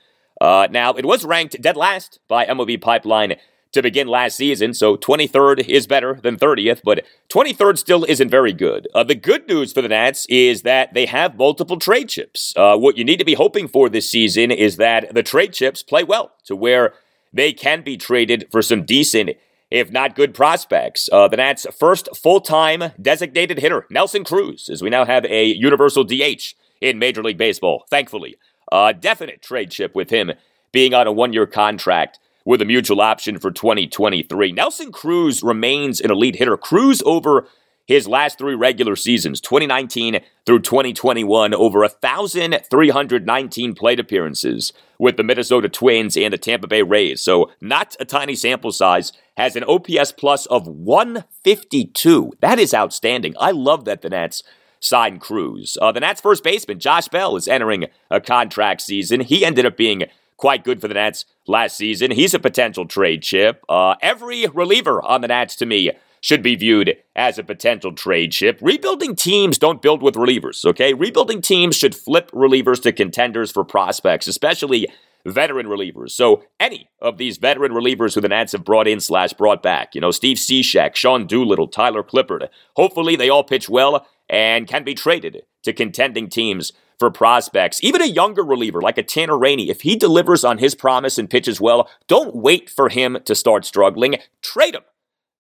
[0.41, 3.36] uh, now, it was ranked dead last by MLB Pipeline
[3.75, 8.53] to begin last season, so 23rd is better than 30th, but 23rd still isn't very
[8.53, 8.88] good.
[8.95, 12.53] Uh, the good news for the Nats is that they have multiple trade chips.
[12.55, 15.83] Uh, what you need to be hoping for this season is that the trade chips
[15.83, 16.93] play well to where
[17.33, 19.31] they can be traded for some decent,
[19.69, 21.09] if not good prospects.
[21.11, 25.45] Uh, the Nats' first full time designated hitter, Nelson Cruz, as we now have a
[25.45, 28.38] universal DH in Major League Baseball, thankfully.
[28.72, 30.32] A definite trade chip with him
[30.72, 34.51] being on a one year contract with a mutual option for 2023.
[34.51, 36.57] Nelson Cruz remains an elite hitter.
[36.57, 37.47] Cruz over
[37.86, 45.70] his last three regular seasons, 2019 through 2021, over 1,319 plate appearances with the Minnesota
[45.70, 47.22] Twins and the Tampa Bay Rays.
[47.22, 49.11] So, not a tiny sample size.
[49.38, 52.34] Has an OPS plus of 152.
[52.39, 53.36] That is outstanding.
[53.39, 54.43] I love that the Nats
[54.86, 55.77] sign Cruz.
[55.81, 59.21] Uh, the Nats' first baseman, Josh Bell, is entering a contract season.
[59.21, 60.03] He ended up being
[60.38, 62.11] quite good for the Nats last season.
[62.11, 63.63] He's a potential trade chip.
[63.67, 68.31] Uh, every reliever on the Nats, to me, should be viewed as a potential trade
[68.31, 68.57] chip.
[68.61, 70.93] Rebuilding teams don't build with relievers, okay?
[70.93, 74.88] Rebuilding teams should flip relievers to contenders for prospects, especially
[75.25, 76.11] veteran relievers.
[76.11, 79.95] So any of these veteran relievers who the Nats have brought in slash brought back,
[79.95, 84.84] you know, Steve Cishek, Sean Doolittle, Tyler Clippard, hopefully they all pitch well and can
[84.84, 87.84] be traded to contending teams for prospects.
[87.84, 91.30] Even a younger reliever like a Tanner Rainey, if he delivers on his promise and
[91.30, 94.15] pitches well, don't wait for him to start struggling.
[94.41, 94.84] Trade him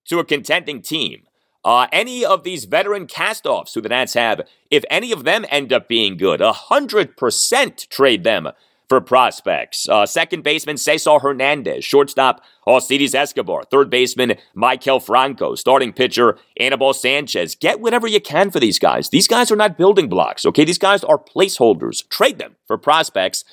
[0.05, 1.23] to a contending team.
[1.63, 5.73] Uh, any of these veteran castoffs who the Nats have, if any of them end
[5.73, 8.49] up being good, 100% trade them
[8.87, 9.87] for prospects.
[9.89, 16.93] Uh, second baseman Cesar Hernandez, shortstop Alcides Escobar, third baseman Maikel Franco, starting pitcher Anibal
[16.93, 17.55] Sanchez.
[17.55, 19.09] Get whatever you can for these guys.
[19.09, 20.65] These guys are not building blocks, okay?
[20.65, 22.07] These guys are placeholders.
[22.09, 23.43] Trade them for prospects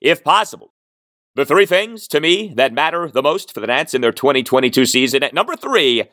[0.00, 0.72] if possible.
[1.34, 4.84] The three things to me that matter the most for the Nats in their 2022
[4.84, 5.22] season.
[5.22, 6.04] At number three,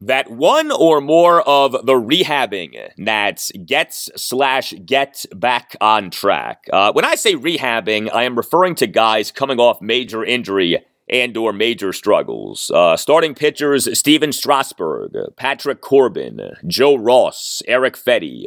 [0.00, 6.64] that one or more of the rehabbing Nats gets slash get back on track.
[6.72, 11.36] Uh, when I say rehabbing, I am referring to guys coming off major injury and
[11.36, 12.70] or major struggles.
[12.72, 18.46] Uh, starting pitchers Stephen Strasburg, Patrick Corbin, Joe Ross, Eric Fedde,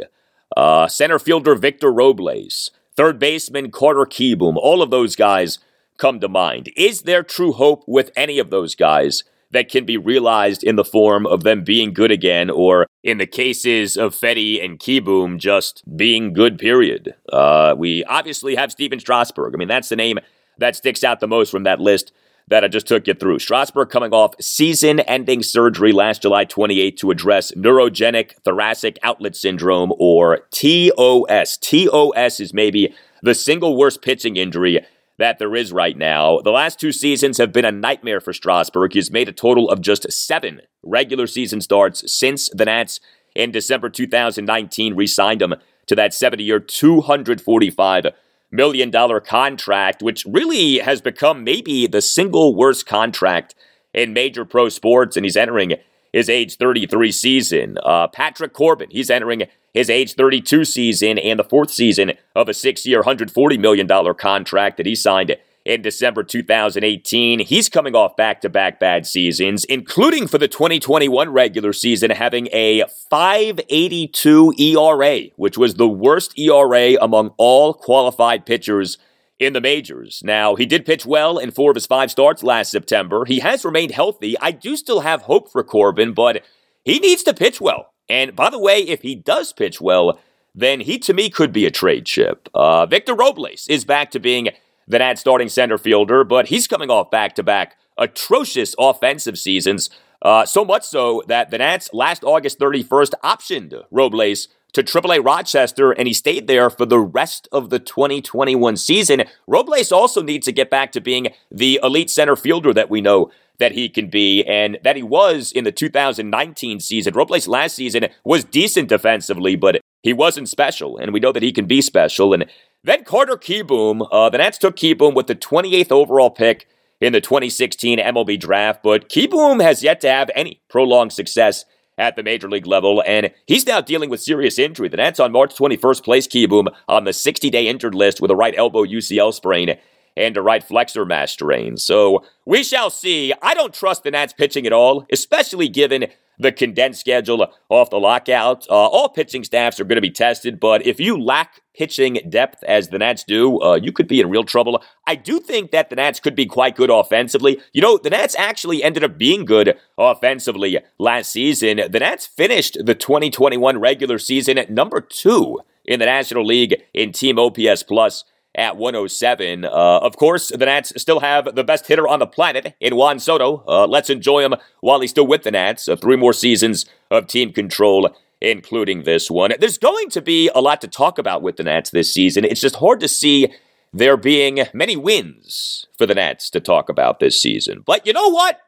[0.56, 4.56] uh, center fielder Victor Robles, third baseman Carter Kieboom.
[4.56, 5.60] All of those guys
[5.98, 6.72] come to mind.
[6.76, 9.24] Is there true hope with any of those guys?
[9.54, 13.28] That can be realized in the form of them being good again, or in the
[13.28, 17.16] cases of Fedde and Kieboom, just being good, period.
[17.32, 19.54] Uh, we obviously have Stephen Strasburg.
[19.54, 20.20] I mean, that's the name
[20.58, 22.12] that sticks out the most from that list
[22.48, 23.40] that I just took you through.
[23.40, 29.94] Strasburg coming off season ending surgery last July 28 to address neurogenic thoracic outlet syndrome,
[29.98, 31.58] or TOS.
[31.58, 34.86] TOS is maybe the single worst pitching injury
[35.20, 36.40] that there is right now.
[36.40, 38.94] The last two seasons have been a nightmare for Strasburg.
[38.94, 43.00] He's made a total of just seven regular season starts since the Nats
[43.36, 45.56] in December 2019 re signed him
[45.88, 48.12] to that 70 year, $245
[48.52, 48.92] million
[49.22, 53.56] contract, which really has become maybe the single worst contract
[53.94, 55.18] in major pro sports.
[55.18, 55.74] And he's entering
[56.14, 57.78] his age 33 season.
[57.84, 59.44] Uh, Patrick Corbin, he's entering
[59.74, 64.78] his age 32 season and the fourth season of a six year, $140 million contract
[64.78, 65.36] that he signed
[65.66, 67.40] in December 2018.
[67.40, 72.48] He's coming off back to back bad seasons, including for the 2021 regular season, having
[72.52, 78.98] a 582 ERA, which was the worst ERA among all qualified pitchers
[79.46, 80.22] in the majors.
[80.24, 83.26] Now, he did pitch well in four of his five starts last September.
[83.26, 84.38] He has remained healthy.
[84.40, 86.44] I do still have hope for Corbin, but
[86.84, 87.94] he needs to pitch well.
[88.10, 90.20] And by the way, if he does pitch well,
[90.56, 92.50] then he to me could be a trade chip.
[92.54, 94.50] Uh, Victor Robles is back to being
[94.88, 99.90] the Nats starting center fielder, but he's coming off back to back atrocious offensive seasons.
[100.22, 105.92] Uh, so much so that the Nats last August 31st optioned Robles to AAA Rochester,
[105.92, 109.24] and he stayed there for the rest of the 2021 season.
[109.48, 113.32] Robles also needs to get back to being the elite center fielder that we know
[113.60, 117.14] that he can be and that he was in the 2019 season.
[117.14, 121.52] Robles last season was decent defensively, but he wasn't special, and we know that he
[121.52, 122.34] can be special.
[122.34, 122.46] And
[122.84, 126.68] then Carter Kieboom, uh, the Nats took Kieboom with the 28th overall pick
[127.00, 131.64] in the 2016 MLB draft, but Kieboom has yet to have any prolonged success
[131.98, 134.90] at the major league level, and he's now dealing with serious injury.
[134.90, 138.36] The Nats on March 21st placed Kieboom on the 60 day injured list with a
[138.36, 139.78] right elbow UCL sprain
[140.16, 141.78] and a right flexor mass strain.
[141.78, 143.34] So we shall see.
[143.42, 146.08] I don't trust the Nats pitching at all, especially given
[146.40, 148.66] the condensed schedule off the lockout.
[148.70, 152.64] Uh, all pitching staffs are going to be tested, but if you lack pitching depth
[152.64, 154.84] as the Nats do, uh, you could be in real trouble.
[155.08, 157.60] I do think that the Nats could be quite good offensively.
[157.74, 161.82] You know, the Nats actually ended up being good offensively last season.
[161.90, 167.12] The Nats finished the 2021 regular season at number two in the National League in
[167.12, 168.24] team OPS plus
[168.56, 169.66] at 107.
[169.66, 173.20] Uh, of course, the Nats still have the best hitter on the planet in Juan
[173.20, 173.64] Soto.
[173.68, 175.88] Uh, let's enjoy him while he's still with the Nats.
[175.88, 179.54] Uh, three more seasons of team control, including this one.
[179.60, 182.46] There's going to be a lot to talk about with the Nats this season.
[182.46, 183.52] It's just hard to see
[183.92, 187.84] there being many wins for the Nats to talk about this season.
[187.86, 188.60] But you know what?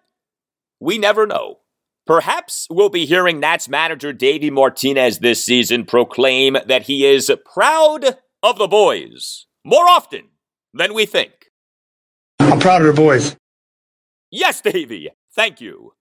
[0.79, 1.59] We never know.
[2.05, 8.17] Perhaps we'll be hearing Nats manager Davey Martinez this season proclaim that he is proud
[8.43, 10.29] of the boys more often
[10.73, 11.31] than we think.
[12.39, 13.35] I'm proud of the boys.
[14.31, 15.09] Yes, Davey.
[15.35, 15.93] Thank you.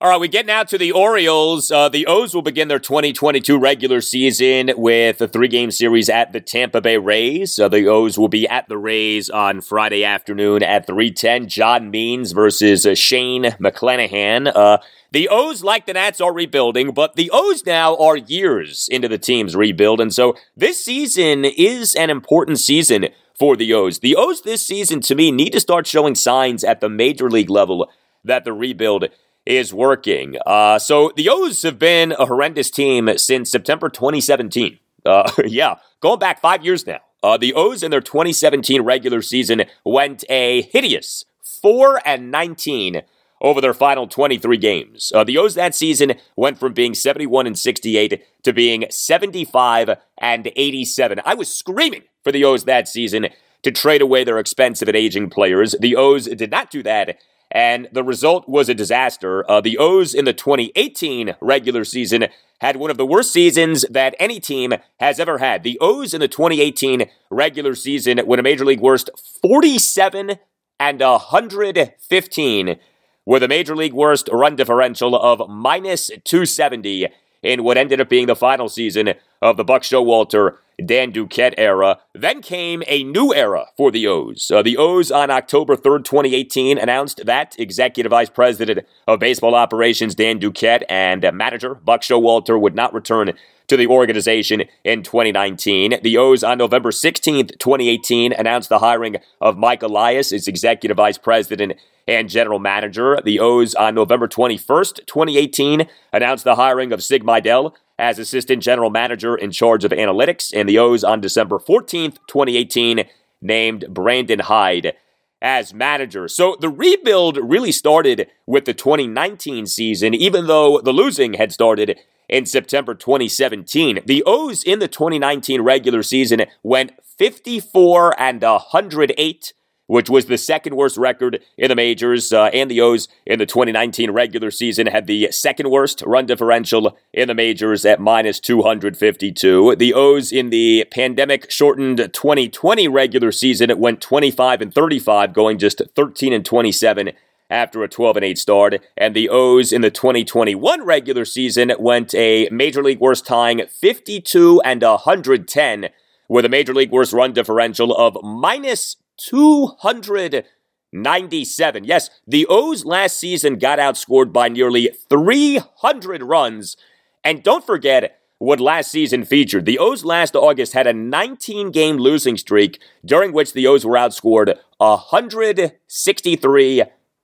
[0.00, 1.72] All right, we get now to the Orioles.
[1.72, 6.32] Uh, the O's will begin their 2022 regular season with a three game series at
[6.32, 7.58] the Tampa Bay Rays.
[7.58, 11.48] Uh, the O's will be at the Rays on Friday afternoon at 310.
[11.48, 14.52] John Means versus uh, Shane McClanahan.
[14.54, 14.78] Uh,
[15.10, 19.18] the O's, like the Nats, are rebuilding, but the O's now are years into the
[19.18, 20.00] team's rebuild.
[20.00, 23.98] And so this season is an important season for the O's.
[23.98, 27.50] The O's this season, to me, need to start showing signs at the major league
[27.50, 27.90] level
[28.22, 29.08] that the rebuild
[29.48, 30.36] is working.
[30.46, 34.78] Uh, so the O's have been a horrendous team since September 2017.
[35.06, 37.00] Uh, yeah, going back five years now.
[37.22, 43.02] Uh, the O's in their 2017 regular season went a hideous 4 and 19
[43.40, 45.12] over their final 23 games.
[45.14, 50.52] Uh, the O's that season went from being 71 and 68 to being 75 and
[50.54, 51.20] 87.
[51.24, 53.28] I was screaming for the O's that season
[53.62, 55.74] to trade away their expensive and aging players.
[55.80, 57.18] The O's did not do that
[57.50, 59.48] and the result was a disaster.
[59.50, 62.26] Uh, the O's in the 2018 regular season
[62.60, 65.62] had one of the worst seasons that any team has ever had.
[65.62, 69.10] The O's in the 2018 regular season went a major league worst
[69.42, 70.38] 47
[70.80, 72.76] and 115
[73.24, 77.08] with a major league worst run differential of minus 270
[77.42, 81.98] in what ended up being the final season of the Buck Showalter Dan Duquette era.
[82.14, 84.50] Then came a new era for the O's.
[84.50, 90.14] Uh, the O's on October 3rd, 2018, announced that Executive Vice President of Baseball Operations
[90.14, 93.32] Dan Duquette and manager Buck Showalter would not return
[93.66, 95.98] to the organization in 2019.
[96.02, 101.18] The O's on November 16th, 2018, announced the hiring of Mike Elias as Executive Vice
[101.18, 101.74] President
[102.06, 103.20] and General Manager.
[103.22, 108.90] The O's on November 21st, 2018, announced the hiring of Sig Mejdal as Assistant General
[108.90, 110.52] Manager in charge of analytics.
[110.54, 113.04] And the O's on December 14th, 2018,
[113.40, 114.94] named Brandon Hyde
[115.40, 116.28] as manager.
[116.28, 121.98] So the rebuild really started with the 2019 season, even though the losing had started
[122.28, 124.00] in September 2017.
[124.04, 129.52] The O's in the 2019 regular season went 54 and 108
[129.88, 132.32] which was the second worst record in the majors.
[132.32, 136.96] Uh, and the O's in the 2019 regular season had the second worst run differential
[137.12, 139.74] in the majors at minus 252.
[139.76, 145.58] The O's in the pandemic shortened 2020 regular season it went 25 and 35, going
[145.58, 147.12] just 13 and 27
[147.50, 148.74] after a 12 and 8 start.
[148.96, 154.60] And the O's in the 2021 regular season went a major league worst tying 52
[154.62, 155.88] and 110
[156.28, 161.84] with a major league worst run differential of minus 297.
[161.84, 166.76] Yes, the O's last season got outscored by nearly 300 runs.
[167.22, 169.66] And don't forget, what last season featured.
[169.66, 173.96] The O's last August had a 19 game losing streak during which the O's were
[173.96, 176.82] outscored 163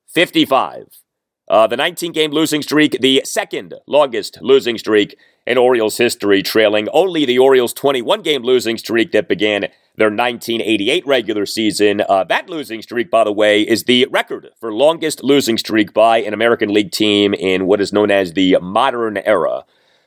[0.08, 0.86] 55.
[1.46, 6.88] Uh, the 19 game losing streak, the second longest losing streak in Orioles history, trailing
[6.88, 12.02] only the Orioles' 21 game losing streak that began their 1988 regular season.
[12.08, 16.18] Uh, that losing streak, by the way, is the record for longest losing streak by
[16.18, 19.64] an American League team in what is known as the modern era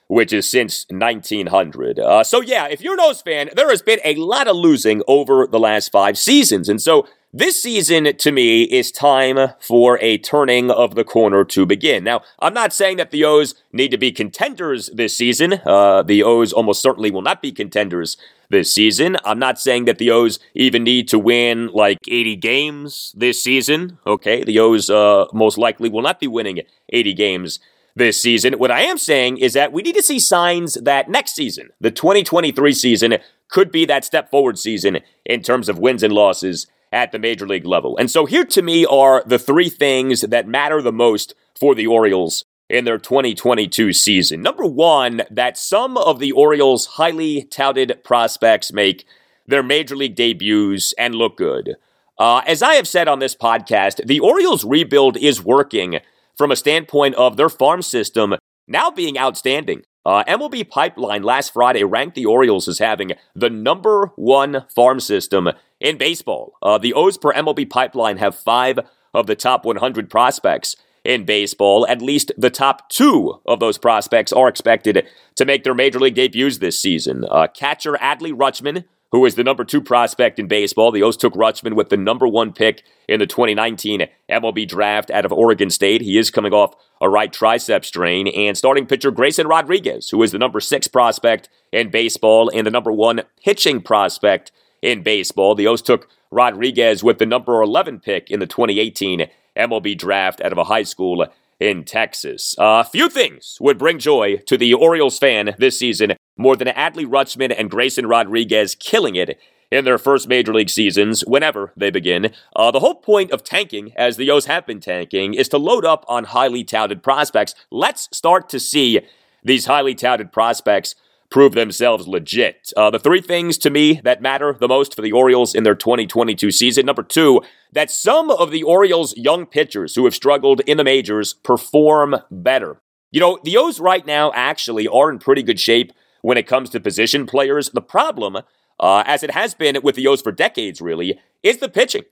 [0.08, 2.00] which is since 1900.
[2.00, 5.04] Uh, so, yeah, if you're an O's fan, there has been a lot of losing
[5.08, 6.70] over the last five seasons.
[6.70, 7.08] And so,
[7.38, 12.04] this season, to me, is time for a turning of the corner to begin.
[12.04, 15.62] Now, I'm not saying that the O's need to be contenders this season.
[15.64, 18.18] Uh, the O's almost certainly will not be contenders
[18.50, 19.18] this season.
[19.24, 24.00] I'm not saying that the O's even need to win like 80 games this season.
[24.08, 27.60] Okay, the O's uh, most likely will not be winning 80 games
[27.96, 28.54] this season.
[28.54, 31.92] What I am saying is that we need to see signs that next season, the
[31.92, 33.18] 2023 season,
[33.48, 37.48] could be that step forward season in terms of wins and losses at the major
[37.48, 37.98] league level.
[37.98, 41.88] And so here to me are the three things that matter the most for the
[41.88, 44.42] Orioles in their 2022 season.
[44.42, 49.06] Number one, that some of the Orioles' highly touted prospects make
[49.46, 51.76] their major league debuts and look good.
[52.20, 56.00] Uh, as I have said on this podcast, the Orioles' rebuild is working
[56.36, 58.36] from a standpoint of their farm system
[58.68, 59.84] now being outstanding.
[60.06, 65.50] Uh, MLB Pipeline last Friday ranked the Orioles as having the number one farm system
[65.80, 66.54] in baseball.
[66.62, 68.80] Uh, the O's per MLB Pipeline have five
[69.14, 71.86] of the top 100 prospects in baseball.
[71.88, 76.16] At least the top two of those prospects are expected to make their major league
[76.16, 77.26] debuts this season.
[77.30, 80.92] Uh, catcher Adley Rutschman who is the number two prospect in baseball.
[80.92, 85.26] The O's took Rutschman with the number one pick in the 2019 MLB draft out
[85.26, 86.02] of Oregon State.
[86.02, 88.28] He is coming off a right tricep strain.
[88.28, 92.72] And starting pitcher Grayson Rodriguez, who is the number six prospect in baseball and the
[92.72, 94.52] number one pitching prospect
[94.82, 95.56] in baseball.
[95.56, 99.28] The O's took Rodriguez with the number 11 pick in the 2018
[99.58, 101.28] MLB draft out of a high school
[101.60, 102.56] in Texas.
[102.60, 106.68] A uh, few things would bring joy to the Orioles fan this season more than
[106.68, 109.40] Adley Rutschman and Grayson Rodriguez killing it
[109.72, 112.32] in their first major league seasons, whenever they begin.
[112.56, 115.84] Uh, the whole point of tanking, as the O's have been tanking, is to load
[115.84, 117.54] up on highly touted prospects.
[117.70, 119.02] Let's start to see
[119.44, 120.96] these highly touted prospects
[121.30, 122.72] prove themselves legit.
[122.78, 125.76] Uh, the three things to me that matter the most for the Orioles in their
[125.76, 126.86] 2022 season.
[126.86, 127.42] Number two,
[127.74, 132.82] that some of the Orioles' young pitchers who have struggled in the majors perform better.
[133.12, 135.92] You know, the O's right now actually are in pretty good shape
[136.22, 137.70] when it comes to position players.
[137.70, 138.38] The problem,
[138.80, 142.04] uh, as it has been with the O's for decades, really, is the pitching.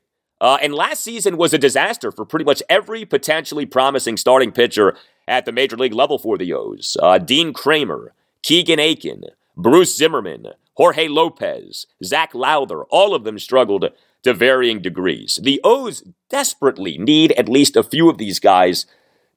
[0.41, 4.95] Uh, and last season was a disaster for pretty much every potentially promising starting pitcher
[5.27, 6.97] at the major league level for the O's.
[7.01, 8.13] Uh, Dean Kremer,
[8.45, 9.23] Keegan Akin,
[9.57, 13.89] Bruce Zimmerman, Jorge Lopez, Zach Lowther, all of them struggled
[14.21, 15.39] to varying degrees.
[15.41, 18.85] The O's desperately need at least a few of these guys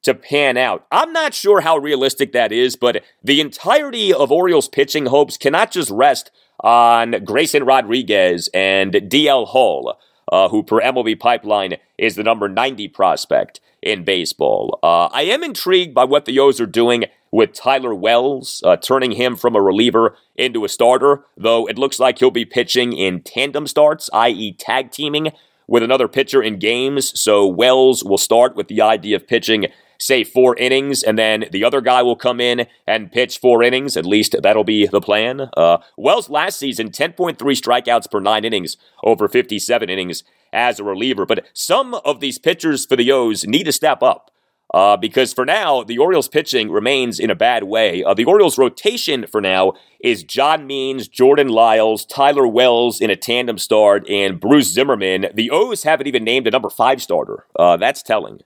[0.03, 0.85] to pan out.
[0.91, 5.71] I'm not sure how realistic that is, but the entirety of Orioles pitching hopes cannot
[5.71, 6.29] just rest
[6.59, 9.97] on Grayson Rodriguez and DL Hall,
[10.31, 14.77] uh, who per MLB Pipeline is the number 90 prospect in baseball.
[14.83, 19.11] Uh, I am intrigued by what the O's are doing with Tyler Wells, uh, turning
[19.11, 23.21] him from a reliever into a starter, though it looks like he'll be pitching in
[23.21, 25.31] tandem starts, i.e., tag teaming
[25.67, 27.19] with another pitcher in games.
[27.19, 29.67] So Wells will start with the idea of pitching,
[29.99, 33.95] say, four innings, and then the other guy will come in and pitch four innings.
[33.95, 35.49] At least that'll be the plan.
[35.55, 41.25] Uh, Wells last season, 10.3 strikeouts per nine innings over 57 innings as a reliever.
[41.25, 44.31] But some of these pitchers for the O's need to step up.
[44.73, 48.03] Uh, because for now, the Orioles pitching remains in a bad way.
[48.03, 53.15] Uh, the Orioles rotation for now is John Means, Jordan Lyles, Tyler Wells in a
[53.15, 55.27] tandem start, and Bruce Zimmerman.
[55.33, 57.45] The O's haven't even named a number five starter.
[57.57, 58.39] Uh, that's telling.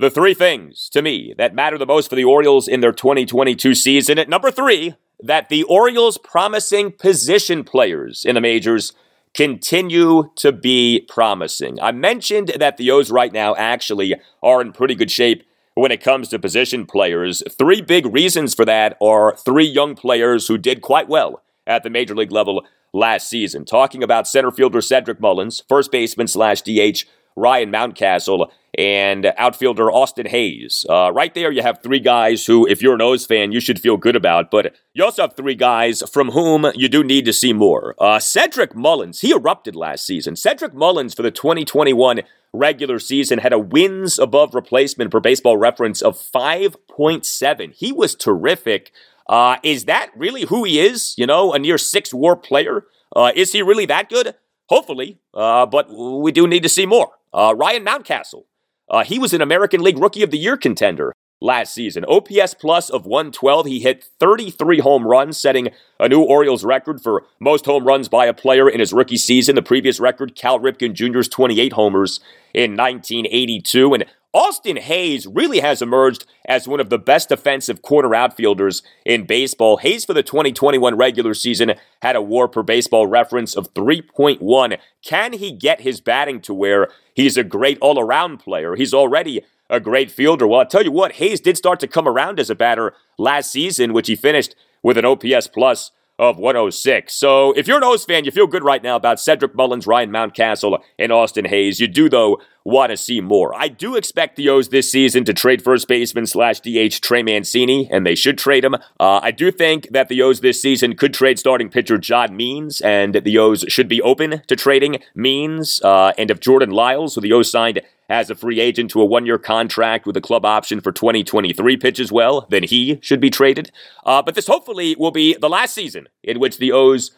[0.00, 3.74] The three things, to me, that matter the most for the Orioles in their 2022
[3.76, 4.18] season.
[4.18, 8.94] At number three, that the Orioles' promising position players in the majors
[9.32, 11.80] continue to be promising.
[11.80, 16.02] I mentioned that the O's right now actually are in pretty good shape when it
[16.02, 17.42] comes to position players.
[17.58, 21.90] Three big reasons for that are three young players who did quite well at the
[21.90, 23.64] major league level last season.
[23.64, 27.04] Talking about center fielder Cedric Mullins, first baseman slash DH
[27.36, 30.86] Ryan Mountcastle, and outfielder Austin Hays.
[30.88, 33.80] Uh, right there, you have three guys who, if you're an O's fan, you should
[33.80, 34.50] feel good about.
[34.50, 37.94] But you also have three guys from whom you do need to see more.
[37.98, 40.36] Uh, Cedric Mullins, he erupted last season.
[40.36, 42.22] Cedric Mullins for the 2021
[42.52, 47.74] regular season had a wins above replacement per baseball reference of 5.7.
[47.74, 48.92] He was terrific.
[49.26, 51.14] Uh, is that really who he is?
[51.16, 52.84] You know, a near six war player?
[53.14, 54.34] Uh, is he really that good?
[54.68, 57.10] Hopefully, uh, but we do need to see more.
[57.32, 58.44] Uh, Ryan Mountcastle,
[58.88, 61.11] uh, he was an American League Rookie of the Year contender
[61.42, 62.04] last season.
[62.06, 63.66] OPS plus of 112.
[63.66, 68.26] He hit 33 home runs, setting a new Orioles record for most home runs by
[68.26, 69.54] a player in his rookie season.
[69.54, 72.20] The previous record, Cal Ripken Jr.'s 28 homers
[72.54, 73.94] in 1982.
[73.94, 74.04] And
[74.34, 79.76] Austin Hays really has emerged as one of the best defensive corner outfielders in baseball.
[79.76, 84.78] Hays for the 2021 regular season had a war per baseball reference of 3.1.
[85.04, 88.74] Can he get his batting to where he's a great all around player?
[88.74, 89.42] He's already
[89.72, 90.46] a great fielder.
[90.46, 93.50] Well, I'll tell you what, Hays did start to come around as a batter last
[93.50, 97.12] season, which he finished with an OPS plus of 106.
[97.14, 100.10] So if you're an O's fan, you feel good right now about Cedric Mullins, Ryan
[100.10, 101.80] Mountcastle, and Austin Hays.
[101.80, 103.54] You do, though, want to see more.
[103.56, 107.88] I do expect the O's this season to trade first baseman slash DH Trey Mancini,
[107.90, 108.74] and they should trade him.
[108.74, 112.80] Uh, I do think that the O's this season could trade starting pitcher John Means,
[112.82, 115.80] and the O's should be open to trading Means.
[115.82, 117.80] Uh, and if Jordan Lyles, who the O's signed
[118.12, 121.78] as a free agent to a one year contract with a club option for 2023
[121.78, 123.72] pitches well, then he should be traded.
[124.04, 127.12] Uh, but this hopefully will be the last season in which the O's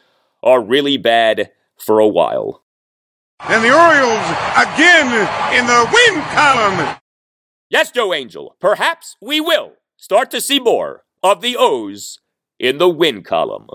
[0.45, 2.63] are really bad for a while.
[3.41, 4.27] And the Orioles
[4.57, 5.11] again
[5.59, 6.97] in the win column.
[7.69, 12.21] Yes, Joe Angel, perhaps we will start to see more of the O's
[12.61, 13.67] in the win column.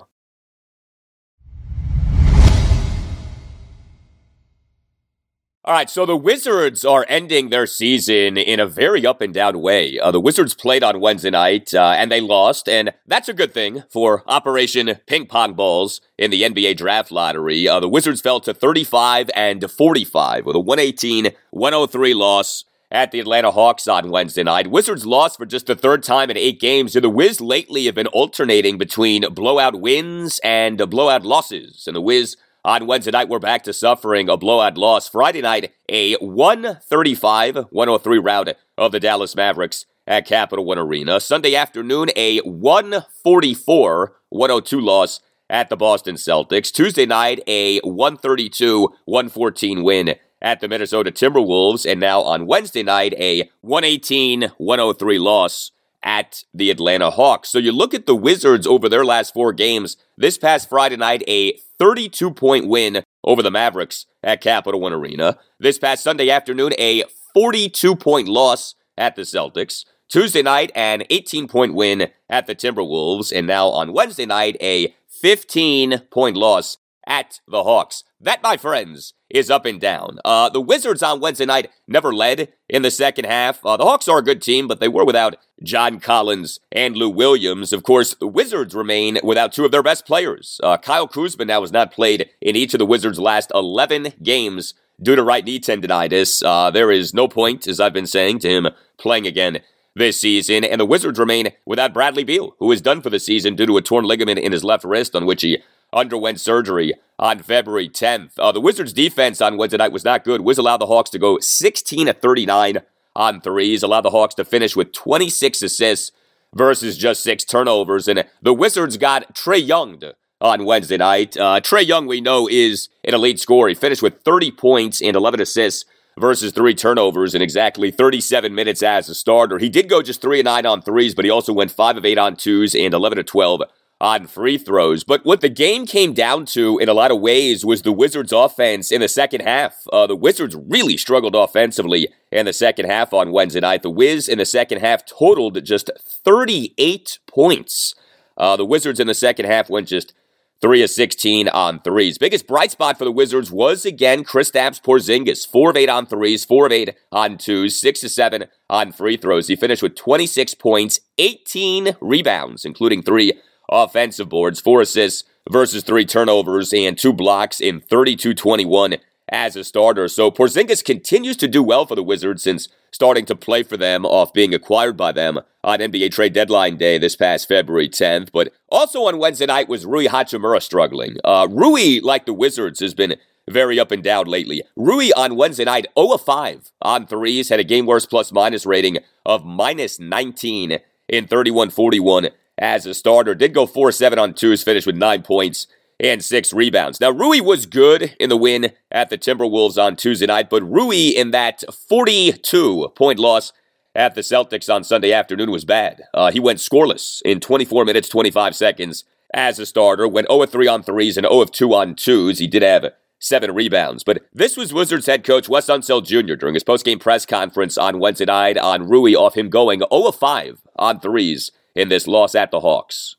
[5.69, 9.61] All right, so the Wizards are ending their season in a very up and down
[9.61, 9.99] way.
[9.99, 13.53] Uh, the Wizards played on Wednesday night uh, and they lost, and that's a good
[13.53, 17.67] thing for Operation Ping Pong Balls in the NBA Draft Lottery.
[17.67, 23.19] Uh, the Wizards fell to 35 and 45 with a 118 103 loss at the
[23.19, 24.71] Atlanta Hawks on Wednesday night.
[24.71, 26.95] Wizards lost for just the third time in eight games.
[26.95, 31.83] And the Wiz lately have been alternating between blowout wins and blowout losses.
[31.85, 35.07] And the Wiz on Wednesday night, we're back to suffering a blowout loss.
[35.07, 41.19] Friday night, a 135 103 rout of the Dallas Mavericks at Capital One Arena.
[41.19, 45.19] Sunday afternoon, a 144 102 loss
[45.49, 46.71] at the Boston Celtics.
[46.71, 51.89] Tuesday night, a 132 114 win at the Minnesota Timberwolves.
[51.89, 55.71] And now on Wednesday night, a 118 103 loss
[56.03, 57.49] at the Atlanta Hawks.
[57.49, 59.97] So you look at the Wizards over their last four games.
[60.17, 65.37] This past Friday night, a 32 point win over the Mavericks at Capital One Arena.
[65.59, 67.03] This past Sunday afternoon, a
[67.33, 69.85] 42 point loss at the Celtics.
[70.09, 73.31] Tuesday night, an 18 point win at the Timberwolves.
[73.35, 76.77] And now on Wednesday night, a 15 point loss
[77.09, 78.03] at the Hawks.
[78.21, 80.19] That, my friends, is up and down.
[80.23, 83.65] Uh, the Wizards on Wednesday night never led in the second half.
[83.65, 87.09] Uh, the Hawks are a good team, but they were without John Collins and Lou
[87.09, 87.73] Williams.
[87.73, 90.61] Of course, the Wizards remain without two of their best players.
[90.63, 94.75] Uh, Kyle Kuzma now has not played in each of the Wizards' last 11 games
[95.01, 96.43] due to right knee tendonitis.
[96.45, 98.67] Uh, there is no point, as I've been saying, to him
[98.97, 99.59] playing again
[99.95, 100.63] this season.
[100.63, 103.77] And the Wizards remain without Bradley Beal, who is done for the season due to
[103.77, 105.59] a torn ligament in his left wrist on which he
[105.93, 108.31] underwent surgery on February 10th.
[108.39, 110.41] Uh, the Wizards' defense on Wednesday night was not good.
[110.41, 112.79] Wiz allowed the Hawks to go 16 to 39
[113.15, 116.11] on threes, allowed the Hawks to finish with 26 assists
[116.55, 118.07] versus just six turnovers.
[118.07, 120.01] And the Wizards got Trae Young
[120.41, 121.35] on Wednesday night.
[121.37, 123.69] Uh, Trae Young, we know, is an elite scorer.
[123.69, 125.85] He finished with 30 points and 11 assists
[126.17, 129.57] versus three turnovers in exactly 37 minutes as a starter.
[129.57, 132.05] He did go just 3 and 9 on threes, but he also went 5 of
[132.05, 133.63] 8 on twos and 11 to 12
[134.01, 135.03] on free throws.
[135.03, 138.31] But what the game came down to in a lot of ways was the Wizards'
[138.31, 139.83] offense in the second half.
[139.91, 143.83] Uh, the Wizards really struggled offensively in the second half on Wednesday night.
[143.83, 147.95] The Wiz in the second half totaled just 38 points.
[148.37, 150.13] Uh, the Wizards in the second half went just
[150.61, 152.17] 3 of 16 on threes.
[152.17, 155.47] Biggest bright spot for the Wizards was again Kristaps Porzingis.
[155.47, 159.17] 4 of 8 on threes, 4 of 8 on twos, 6 of 7 on free
[159.17, 159.47] throws.
[159.47, 163.33] He finished with 26 points, 18 rebounds, including 3
[163.71, 168.97] offensive boards, four assists versus three turnovers, and two blocks in 32 21
[169.31, 170.07] as a starter.
[170.07, 174.05] So Porzingis continues to do well for the Wizards since starting to play for them
[174.05, 178.31] off being acquired by them on NBA trade deadline day this past February 10th.
[178.31, 181.17] But also on Wednesday night was Rui Hachimura struggling.
[181.23, 183.15] Uh, Rui, like the Wizards, has been
[183.49, 184.63] very up and down lately.
[184.75, 188.65] Rui on Wednesday night, 0 of 5 on threes, had a game worst plus minus
[188.65, 192.29] rating of minus 19 in 31 41
[192.59, 193.33] as a starter.
[193.33, 195.67] Did go 4 7 on twos, finished with nine points
[195.99, 197.01] and six rebounds.
[197.01, 201.09] Now, Rui was good in the win at the Timberwolves on Tuesday night, but Rui
[201.09, 203.51] in that 42 point loss
[203.95, 206.03] at the Celtics on Sunday afternoon was bad.
[206.13, 209.03] Uh, he went scoreless in 24 minutes, 25 seconds
[209.33, 212.39] as a starter, went 0 3 on threes and 0 2 on twos.
[212.39, 214.03] He did have seven rebounds.
[214.03, 216.35] But this was Wizards head coach Wes Unseld Jr.
[216.35, 220.61] during his postgame press conference on Wednesday night on Rui off him going 0 5
[220.77, 223.15] on threes in this loss at the Hawks?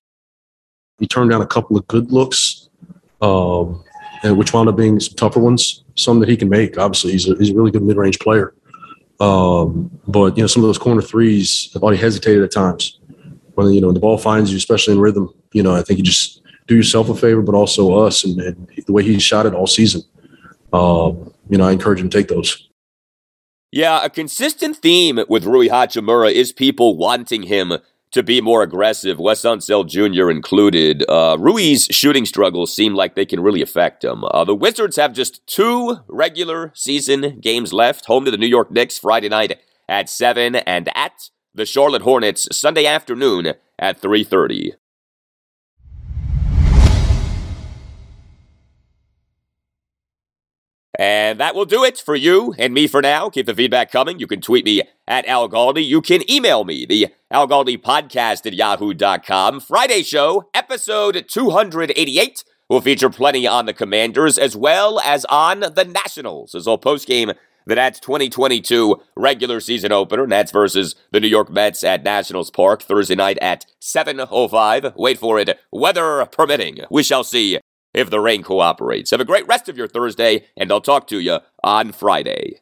[0.99, 2.69] He turned down a couple of good looks,
[3.23, 3.83] um,
[4.23, 5.83] and which wound up being some tougher ones.
[5.97, 6.79] Some that he can make.
[6.79, 8.55] Obviously, he's a, he's a really good mid range player.
[9.19, 12.99] Um, but you know, some of those corner threes, I thought he hesitated at times.
[13.55, 16.05] When you know the ball finds you, especially in rhythm, you know, I think you
[16.05, 19.55] just do yourself a favor, but also us, and, and the way he shot it
[19.55, 20.03] all season.
[20.73, 22.69] Um, you know, I encourage him to take those.
[23.73, 27.75] Yeah, a consistent theme with Rui Hachimura is people wanting him
[28.13, 30.31] to be more aggressive, Wes Unseld Jr.
[30.31, 31.05] included.
[31.09, 34.25] Uh, Rui's shooting struggles seem like they can really affect him.
[34.25, 38.07] Uh, the Wizards have just two regular season games left.
[38.07, 42.49] Home to the New York Knicks Friday night at 7 and at the Charlotte Hornets
[42.57, 44.73] Sunday afternoon at 3.30.
[51.01, 53.31] And that will do it for you and me for now.
[53.31, 54.19] Keep the feedback coming.
[54.19, 55.83] You can tweet me at Al Galdi.
[55.83, 59.61] You can email me, the Al Galdi podcast at yahoo.com.
[59.61, 65.91] Friday show, episode 288, will feature plenty on the Commanders as well as on the
[65.91, 66.55] Nationals.
[66.55, 67.33] As all post game
[67.67, 70.27] the Nats 2022 regular season opener.
[70.27, 74.95] Nats versus the New York Mets at Nationals Park Thursday night at 7.05.
[74.97, 76.81] Wait for it, weather permitting.
[76.91, 77.59] We shall see
[77.95, 79.11] if the rain cooperates.
[79.11, 82.61] Have a great rest of your Thursday, and I'll talk to you on Friday.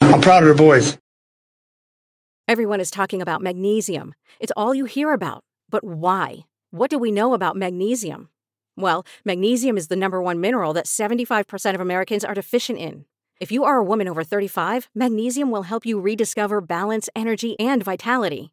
[0.00, 0.98] I'm proud of the boys.
[2.46, 4.14] Everyone is talking about magnesium.
[4.40, 5.44] It's all you hear about.
[5.68, 6.46] But why?
[6.70, 8.30] What do we know about magnesium?
[8.76, 13.04] Well, magnesium is the number one mineral that 75% of Americans are deficient in.
[13.40, 17.82] If you are a woman over 35, magnesium will help you rediscover balance, energy, and
[17.84, 18.52] vitality.